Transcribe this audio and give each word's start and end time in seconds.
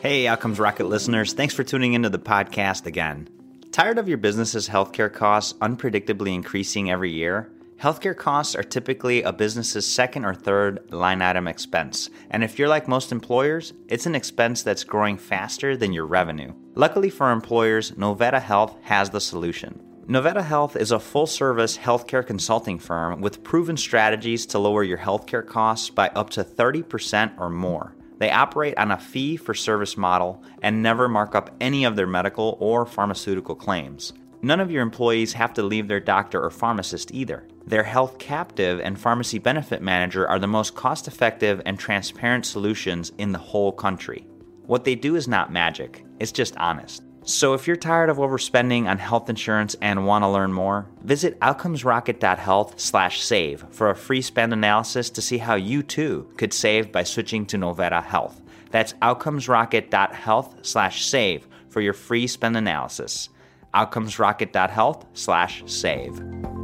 Hey, 0.00 0.26
Outcomes 0.26 0.58
Rocket 0.58 0.86
listeners, 0.86 1.34
thanks 1.34 1.52
for 1.52 1.62
tuning 1.62 1.92
into 1.92 2.08
the 2.08 2.18
podcast 2.18 2.86
again. 2.86 3.28
Tired 3.70 3.98
of 3.98 4.08
your 4.08 4.16
business's 4.16 4.66
healthcare 4.66 5.12
costs 5.12 5.52
unpredictably 5.60 6.32
increasing 6.32 6.90
every 6.90 7.12
year? 7.12 7.52
Healthcare 7.78 8.16
costs 8.16 8.54
are 8.54 8.62
typically 8.62 9.22
a 9.22 9.30
business's 9.30 9.86
second 9.86 10.24
or 10.24 10.32
third 10.32 10.90
line 10.90 11.20
item 11.20 11.46
expense, 11.46 12.08
and 12.30 12.42
if 12.42 12.58
you're 12.58 12.66
like 12.66 12.88
most 12.88 13.12
employers, 13.12 13.74
it's 13.88 14.06
an 14.06 14.14
expense 14.14 14.62
that's 14.62 14.84
growing 14.84 15.18
faster 15.18 15.76
than 15.76 15.92
your 15.92 16.06
revenue. 16.06 16.54
Luckily 16.76 17.10
for 17.10 17.30
employers, 17.30 17.90
Novetta 17.90 18.40
Health 18.40 18.78
has 18.80 19.10
the 19.10 19.20
solution. 19.20 19.82
Novetta 20.06 20.42
Health 20.42 20.76
is 20.76 20.92
a 20.92 20.98
full 20.98 21.26
service 21.26 21.76
healthcare 21.76 22.26
consulting 22.26 22.78
firm 22.78 23.20
with 23.20 23.44
proven 23.44 23.76
strategies 23.76 24.46
to 24.46 24.58
lower 24.58 24.82
your 24.82 24.96
healthcare 24.96 25.46
costs 25.46 25.90
by 25.90 26.08
up 26.14 26.30
to 26.30 26.42
30% 26.42 27.38
or 27.38 27.50
more. 27.50 27.94
They 28.20 28.30
operate 28.30 28.76
on 28.76 28.90
a 28.90 28.98
fee 28.98 29.38
for 29.38 29.54
service 29.54 29.96
model 29.96 30.44
and 30.60 30.82
never 30.82 31.08
mark 31.08 31.34
up 31.34 31.56
any 31.58 31.84
of 31.84 31.96
their 31.96 32.06
medical 32.06 32.58
or 32.60 32.84
pharmaceutical 32.84 33.54
claims. 33.54 34.12
None 34.42 34.60
of 34.60 34.70
your 34.70 34.82
employees 34.82 35.32
have 35.32 35.54
to 35.54 35.62
leave 35.62 35.88
their 35.88 36.00
doctor 36.00 36.42
or 36.42 36.50
pharmacist 36.50 37.14
either. 37.14 37.48
Their 37.66 37.82
health 37.82 38.18
captive 38.18 38.78
and 38.80 39.00
pharmacy 39.00 39.38
benefit 39.38 39.80
manager 39.80 40.28
are 40.28 40.38
the 40.38 40.46
most 40.46 40.74
cost 40.74 41.08
effective 41.08 41.62
and 41.64 41.78
transparent 41.78 42.44
solutions 42.44 43.10
in 43.16 43.32
the 43.32 43.38
whole 43.38 43.72
country. 43.72 44.26
What 44.66 44.84
they 44.84 44.96
do 44.96 45.16
is 45.16 45.26
not 45.26 45.50
magic, 45.50 46.04
it's 46.20 46.30
just 46.30 46.54
honest. 46.58 47.02
So 47.30 47.54
if 47.54 47.66
you're 47.68 47.76
tired 47.76 48.10
of 48.10 48.16
overspending 48.16 48.88
on 48.88 48.98
health 48.98 49.30
insurance 49.30 49.76
and 49.80 50.04
want 50.04 50.24
to 50.24 50.28
learn 50.28 50.52
more, 50.52 50.86
visit 51.04 51.38
outcomesrocket.health/save 51.40 53.64
for 53.70 53.88
a 53.88 53.94
free 53.94 54.20
spend 54.20 54.52
analysis 54.52 55.10
to 55.10 55.22
see 55.22 55.38
how 55.38 55.54
you 55.54 55.84
too 55.84 56.26
could 56.36 56.52
save 56.52 56.90
by 56.90 57.04
switching 57.04 57.46
to 57.46 57.56
Novetta 57.56 58.02
Health. 58.02 58.40
That's 58.72 58.94
outcomesrocket.health/save 58.94 61.46
for 61.68 61.80
your 61.80 61.94
free 61.94 62.26
spend 62.26 62.56
analysis. 62.56 63.28
outcomesrocket.health/save. 63.74 66.59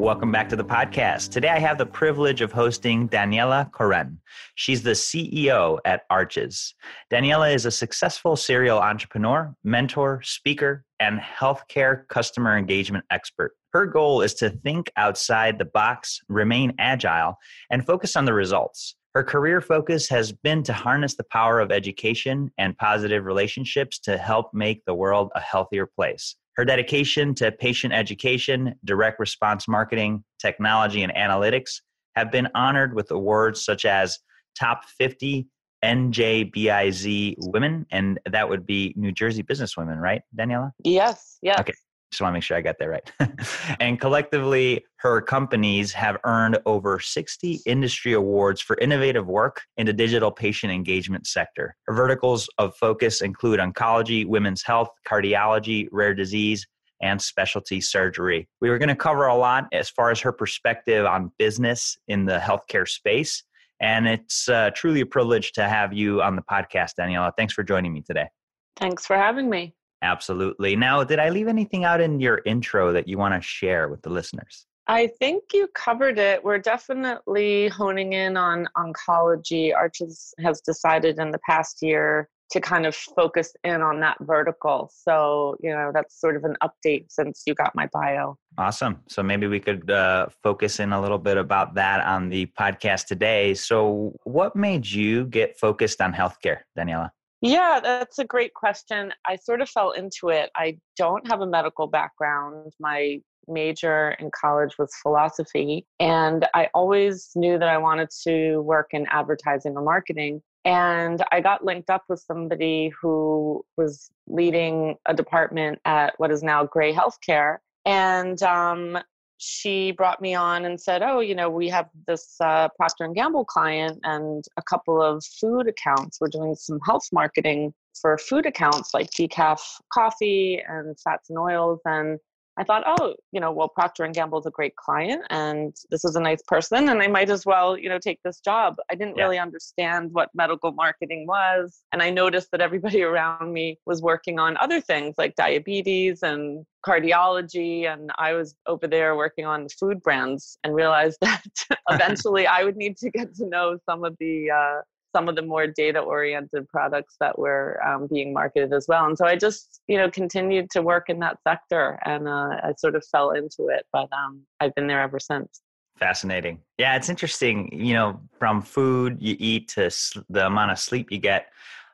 Welcome 0.00 0.32
back 0.32 0.48
to 0.48 0.56
the 0.56 0.64
podcast. 0.64 1.30
Today 1.30 1.50
I 1.50 1.58
have 1.58 1.76
the 1.76 1.84
privilege 1.84 2.40
of 2.40 2.52
hosting 2.52 3.06
Daniela 3.06 3.70
Koren. 3.70 4.18
She's 4.54 4.82
the 4.82 4.92
CEO 4.92 5.78
at 5.84 6.04
Arches. 6.08 6.74
Daniela 7.12 7.54
is 7.54 7.66
a 7.66 7.70
successful 7.70 8.34
serial 8.34 8.78
entrepreneur, 8.78 9.54
mentor, 9.62 10.22
speaker, 10.22 10.86
and 11.00 11.20
healthcare 11.20 12.08
customer 12.08 12.56
engagement 12.56 13.04
expert. 13.10 13.52
Her 13.74 13.84
goal 13.84 14.22
is 14.22 14.32
to 14.36 14.48
think 14.48 14.90
outside 14.96 15.58
the 15.58 15.66
box, 15.66 16.18
remain 16.30 16.72
agile, 16.78 17.36
and 17.70 17.84
focus 17.84 18.16
on 18.16 18.24
the 18.24 18.32
results. 18.32 18.96
Her 19.14 19.24
career 19.24 19.60
focus 19.60 20.08
has 20.10 20.30
been 20.30 20.62
to 20.62 20.72
harness 20.72 21.16
the 21.16 21.24
power 21.24 21.58
of 21.58 21.72
education 21.72 22.52
and 22.58 22.78
positive 22.78 23.24
relationships 23.24 23.98
to 24.00 24.16
help 24.16 24.54
make 24.54 24.84
the 24.84 24.94
world 24.94 25.32
a 25.34 25.40
healthier 25.40 25.84
place. 25.84 26.36
Her 26.54 26.64
dedication 26.64 27.34
to 27.36 27.50
patient 27.50 27.92
education, 27.92 28.76
direct 28.84 29.18
response 29.18 29.66
marketing, 29.66 30.22
technology, 30.40 31.02
and 31.02 31.12
analytics 31.14 31.80
have 32.14 32.30
been 32.30 32.48
honored 32.54 32.94
with 32.94 33.10
awards 33.10 33.64
such 33.64 33.84
as 33.84 34.18
Top 34.58 34.84
50 34.98 35.48
NJBIZ 35.84 37.34
Women, 37.38 37.86
and 37.90 38.20
that 38.30 38.48
would 38.48 38.64
be 38.64 38.92
New 38.96 39.10
Jersey 39.10 39.42
Business 39.42 39.76
Women, 39.76 39.98
right, 39.98 40.22
Daniela? 40.38 40.70
Yes, 40.84 41.38
yes. 41.42 41.58
Okay, 41.60 41.72
just 42.10 42.20
want 42.20 42.32
to 42.32 42.34
make 42.34 42.42
sure 42.42 42.56
I 42.56 42.60
got 42.60 42.78
that 42.78 42.88
right. 42.88 43.12
and 43.80 44.00
collectively, 44.00 44.84
her 44.96 45.20
companies 45.20 45.92
have 45.92 46.18
earned 46.24 46.58
over 46.66 46.98
60 46.98 47.60
industry 47.66 48.14
awards 48.14 48.60
for 48.60 48.76
innovative 48.78 49.26
work 49.26 49.62
in 49.76 49.86
the 49.86 49.92
digital 49.92 50.30
patient 50.30 50.72
engagement 50.72 51.26
sector. 51.26 51.76
Her 51.86 51.94
verticals 51.94 52.48
of 52.58 52.74
focus 52.76 53.22
include 53.22 53.60
oncology, 53.60 54.26
women's 54.26 54.62
health, 54.62 54.90
cardiology, 55.06 55.88
rare 55.92 56.14
disease, 56.14 56.66
and 57.00 57.20
specialty 57.20 57.80
surgery. 57.80 58.48
We 58.60 58.70
were 58.70 58.78
going 58.78 58.88
to 58.90 58.96
cover 58.96 59.26
a 59.26 59.34
lot 59.34 59.66
as 59.72 59.88
far 59.88 60.10
as 60.10 60.20
her 60.20 60.32
perspective 60.32 61.06
on 61.06 61.32
business 61.38 61.96
in 62.08 62.26
the 62.26 62.38
healthcare 62.38 62.88
space. 62.88 63.42
And 63.80 64.06
it's 64.06 64.48
uh, 64.48 64.70
truly 64.74 65.00
a 65.00 65.06
privilege 65.06 65.52
to 65.52 65.66
have 65.66 65.94
you 65.94 66.20
on 66.20 66.36
the 66.36 66.42
podcast, 66.42 66.92
Daniela. 66.98 67.32
Thanks 67.36 67.54
for 67.54 67.62
joining 67.62 67.94
me 67.94 68.02
today. 68.02 68.28
Thanks 68.76 69.06
for 69.06 69.16
having 69.16 69.48
me. 69.48 69.74
Absolutely. 70.02 70.76
Now, 70.76 71.04
did 71.04 71.18
I 71.18 71.28
leave 71.28 71.48
anything 71.48 71.84
out 71.84 72.00
in 72.00 72.20
your 72.20 72.40
intro 72.46 72.92
that 72.92 73.06
you 73.06 73.18
want 73.18 73.34
to 73.34 73.40
share 73.40 73.88
with 73.88 74.02
the 74.02 74.10
listeners? 74.10 74.66
I 74.86 75.06
think 75.06 75.44
you 75.52 75.68
covered 75.68 76.18
it. 76.18 76.42
We're 76.42 76.58
definitely 76.58 77.68
honing 77.68 78.14
in 78.14 78.36
on 78.36 78.66
oncology. 78.76 79.74
Arches 79.74 80.34
has 80.40 80.60
decided 80.62 81.18
in 81.18 81.30
the 81.30 81.38
past 81.46 81.82
year 81.82 82.28
to 82.50 82.60
kind 82.60 82.84
of 82.84 82.94
focus 82.94 83.54
in 83.62 83.80
on 83.80 84.00
that 84.00 84.16
vertical. 84.22 84.90
So, 84.92 85.56
you 85.60 85.70
know, 85.70 85.92
that's 85.94 86.20
sort 86.20 86.36
of 86.36 86.44
an 86.44 86.56
update 86.62 87.06
since 87.08 87.44
you 87.46 87.54
got 87.54 87.74
my 87.74 87.88
bio. 87.92 88.36
Awesome. 88.58 89.00
So 89.08 89.22
maybe 89.22 89.46
we 89.46 89.60
could 89.60 89.88
uh, 89.90 90.26
focus 90.42 90.80
in 90.80 90.92
a 90.92 91.00
little 91.00 91.18
bit 91.18 91.36
about 91.36 91.74
that 91.74 92.04
on 92.04 92.28
the 92.28 92.46
podcast 92.58 93.06
today. 93.06 93.54
So, 93.54 94.16
what 94.24 94.56
made 94.56 94.90
you 94.90 95.26
get 95.26 95.56
focused 95.58 96.00
on 96.00 96.12
healthcare, 96.12 96.62
Daniela? 96.76 97.10
Yeah, 97.42 97.80
that's 97.82 98.18
a 98.18 98.24
great 98.24 98.52
question. 98.54 99.12
I 99.26 99.36
sort 99.36 99.62
of 99.62 99.68
fell 99.68 99.92
into 99.92 100.28
it. 100.28 100.50
I 100.54 100.78
don't 100.96 101.26
have 101.26 101.40
a 101.40 101.46
medical 101.46 101.86
background. 101.86 102.74
My 102.78 103.20
major 103.48 104.10
in 104.20 104.30
college 104.38 104.76
was 104.78 104.94
philosophy, 105.02 105.86
and 105.98 106.46
I 106.54 106.68
always 106.74 107.30
knew 107.34 107.58
that 107.58 107.68
I 107.68 107.78
wanted 107.78 108.10
to 108.24 108.58
work 108.58 108.88
in 108.92 109.06
advertising 109.10 109.74
or 109.74 109.82
marketing. 109.82 110.42
And 110.66 111.24
I 111.32 111.40
got 111.40 111.64
linked 111.64 111.88
up 111.88 112.04
with 112.10 112.20
somebody 112.20 112.92
who 113.00 113.64
was 113.78 114.10
leading 114.26 114.96
a 115.06 115.14
department 115.14 115.78
at 115.86 116.12
what 116.18 116.30
is 116.30 116.42
now 116.42 116.64
Grey 116.66 116.92
Healthcare. 116.92 117.56
And 117.86 118.42
um, 118.42 118.98
she 119.40 119.90
brought 119.92 120.20
me 120.20 120.34
on 120.34 120.66
and 120.66 120.78
said, 120.78 121.02
"Oh, 121.02 121.20
you 121.20 121.34
know, 121.34 121.48
we 121.48 121.68
have 121.70 121.88
this 122.06 122.36
uh, 122.40 122.68
Procter 122.76 123.04
and 123.04 123.14
Gamble 123.14 123.46
client 123.46 123.98
and 124.04 124.44
a 124.58 124.62
couple 124.62 125.02
of 125.02 125.24
food 125.40 125.66
accounts. 125.66 126.18
We're 126.20 126.28
doing 126.28 126.54
some 126.54 126.78
health 126.84 127.08
marketing 127.10 127.72
for 128.00 128.18
food 128.18 128.44
accounts 128.44 128.92
like 128.92 129.10
decaf 129.10 129.60
coffee 129.92 130.62
and 130.68 130.94
fats 131.00 131.30
and 131.30 131.38
oils, 131.38 131.80
and 131.86 132.18
I 132.60 132.64
thought, 132.64 132.84
oh, 132.86 133.14
you 133.32 133.40
know, 133.40 133.50
well, 133.50 133.68
Procter 133.68 134.04
and 134.04 134.14
Gamble 134.14 134.38
is 134.38 134.44
a 134.44 134.50
great 134.50 134.76
client, 134.76 135.22
and 135.30 135.74
this 135.90 136.04
is 136.04 136.14
a 136.14 136.20
nice 136.20 136.42
person, 136.46 136.90
and 136.90 137.00
I 137.00 137.06
might 137.06 137.30
as 137.30 137.46
well, 137.46 137.74
you 137.74 137.88
know, 137.88 137.98
take 137.98 138.20
this 138.22 138.38
job. 138.40 138.76
I 138.90 138.96
didn't 138.96 139.16
yeah. 139.16 139.22
really 139.22 139.38
understand 139.38 140.10
what 140.12 140.28
medical 140.34 140.70
marketing 140.72 141.26
was, 141.26 141.80
and 141.90 142.02
I 142.02 142.10
noticed 142.10 142.50
that 142.52 142.60
everybody 142.60 143.02
around 143.10 143.50
me 143.50 143.78
was 143.86 144.02
working 144.02 144.38
on 144.38 144.58
other 144.58 144.78
things 144.78 145.14
like 145.16 145.36
diabetes 145.36 146.22
and 146.22 146.66
cardiology, 146.86 147.90
and 147.90 148.12
I 148.18 148.34
was 148.34 148.54
over 148.66 148.86
there 148.86 149.16
working 149.16 149.46
on 149.46 149.64
the 149.64 149.70
food 149.70 150.02
brands, 150.02 150.58
and 150.62 150.74
realized 150.74 151.16
that 151.22 151.42
eventually 151.88 152.46
I 152.46 152.62
would 152.64 152.76
need 152.76 152.98
to 152.98 153.10
get 153.10 153.34
to 153.36 153.46
know 153.46 153.78
some 153.88 154.04
of 154.04 154.14
the 154.20 154.50
uh, 154.50 154.80
some 155.14 155.28
of 155.28 155.36
the 155.36 155.42
more 155.42 155.66
data 155.66 155.98
oriented 155.98 156.68
products 156.68 157.16
that 157.20 157.38
were 157.38 157.80
um, 157.86 158.06
being 158.06 158.32
marketed 158.32 158.72
as 158.72 158.86
well. 158.88 159.06
And 159.06 159.16
so 159.16 159.26
I 159.26 159.36
just, 159.36 159.80
you 159.88 159.98
know, 159.98 160.10
continued 160.10 160.70
to 160.70 160.82
work 160.82 161.08
in 161.08 161.18
that 161.20 161.38
sector 161.46 161.98
and 162.04 162.28
uh, 162.28 162.56
I 162.62 162.72
sort 162.78 162.94
of 162.94 163.04
fell 163.10 163.30
into 163.30 163.68
it, 163.68 163.86
but 163.92 164.08
um, 164.12 164.42
I've 164.60 164.74
been 164.74 164.86
there 164.86 165.00
ever 165.00 165.18
since. 165.18 165.62
Fascinating. 165.98 166.60
Yeah, 166.78 166.96
it's 166.96 167.10
interesting, 167.10 167.68
you 167.72 167.92
know, 167.92 168.20
from 168.38 168.62
food 168.62 169.18
you 169.20 169.36
eat 169.38 169.68
to 169.68 169.90
the 170.30 170.46
amount 170.46 170.70
of 170.70 170.78
sleep 170.78 171.12
you 171.12 171.18
get 171.18 171.48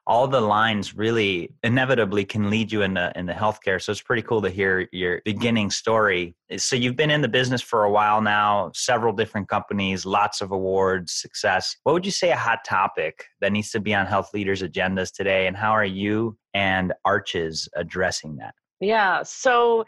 all 0.07 0.29
the 0.29 0.41
lines 0.41 0.95
really 0.95 1.53
inevitably 1.65 2.25
can 2.25 2.49
lead 2.49 2.71
you 2.71 2.83
in 2.83 2.95
the 2.95 3.13
healthcare. 3.17 3.83
So 3.83 3.91
it's 3.91 4.01
pretty 4.01 4.23
cool 4.23 4.41
to 4.43 4.51
hear 4.51 4.89
your 4.93 5.21
beginning 5.25 5.71
story. 5.71 6.37
So 6.57 6.77
you've 6.77 6.95
been 6.95 7.11
in 7.11 7.23
the 7.23 7.29
business 7.29 7.61
for 7.61 7.85
a 7.85 7.91
while 7.91 8.21
now, 8.23 8.71
several 8.73 9.13
different 9.13 9.49
companies, 9.49 10.07
lots 10.07 10.41
of 10.41 10.53
awards, 10.53 11.13
success. 11.13 11.77
What 11.83 11.93
would 11.93 12.07
you 12.07 12.13
say 12.13 12.31
a 12.31 12.37
hot 12.37 12.61
topic 12.65 13.25
that 13.41 13.51
needs 13.51 13.71
to 13.73 13.81
be 13.81 13.95
on 13.95 14.07
health 14.07 14.33
leaders' 14.33 14.63
agendas 14.63 15.13
today, 15.13 15.49
and 15.49 15.57
how 15.57 15.73
are 15.73 15.85
you 15.85 16.39
and 16.55 16.93
Arches 17.05 17.69
addressing 17.75 18.37
that? 18.37 18.55
Yeah. 18.81 19.25
So 19.25 19.87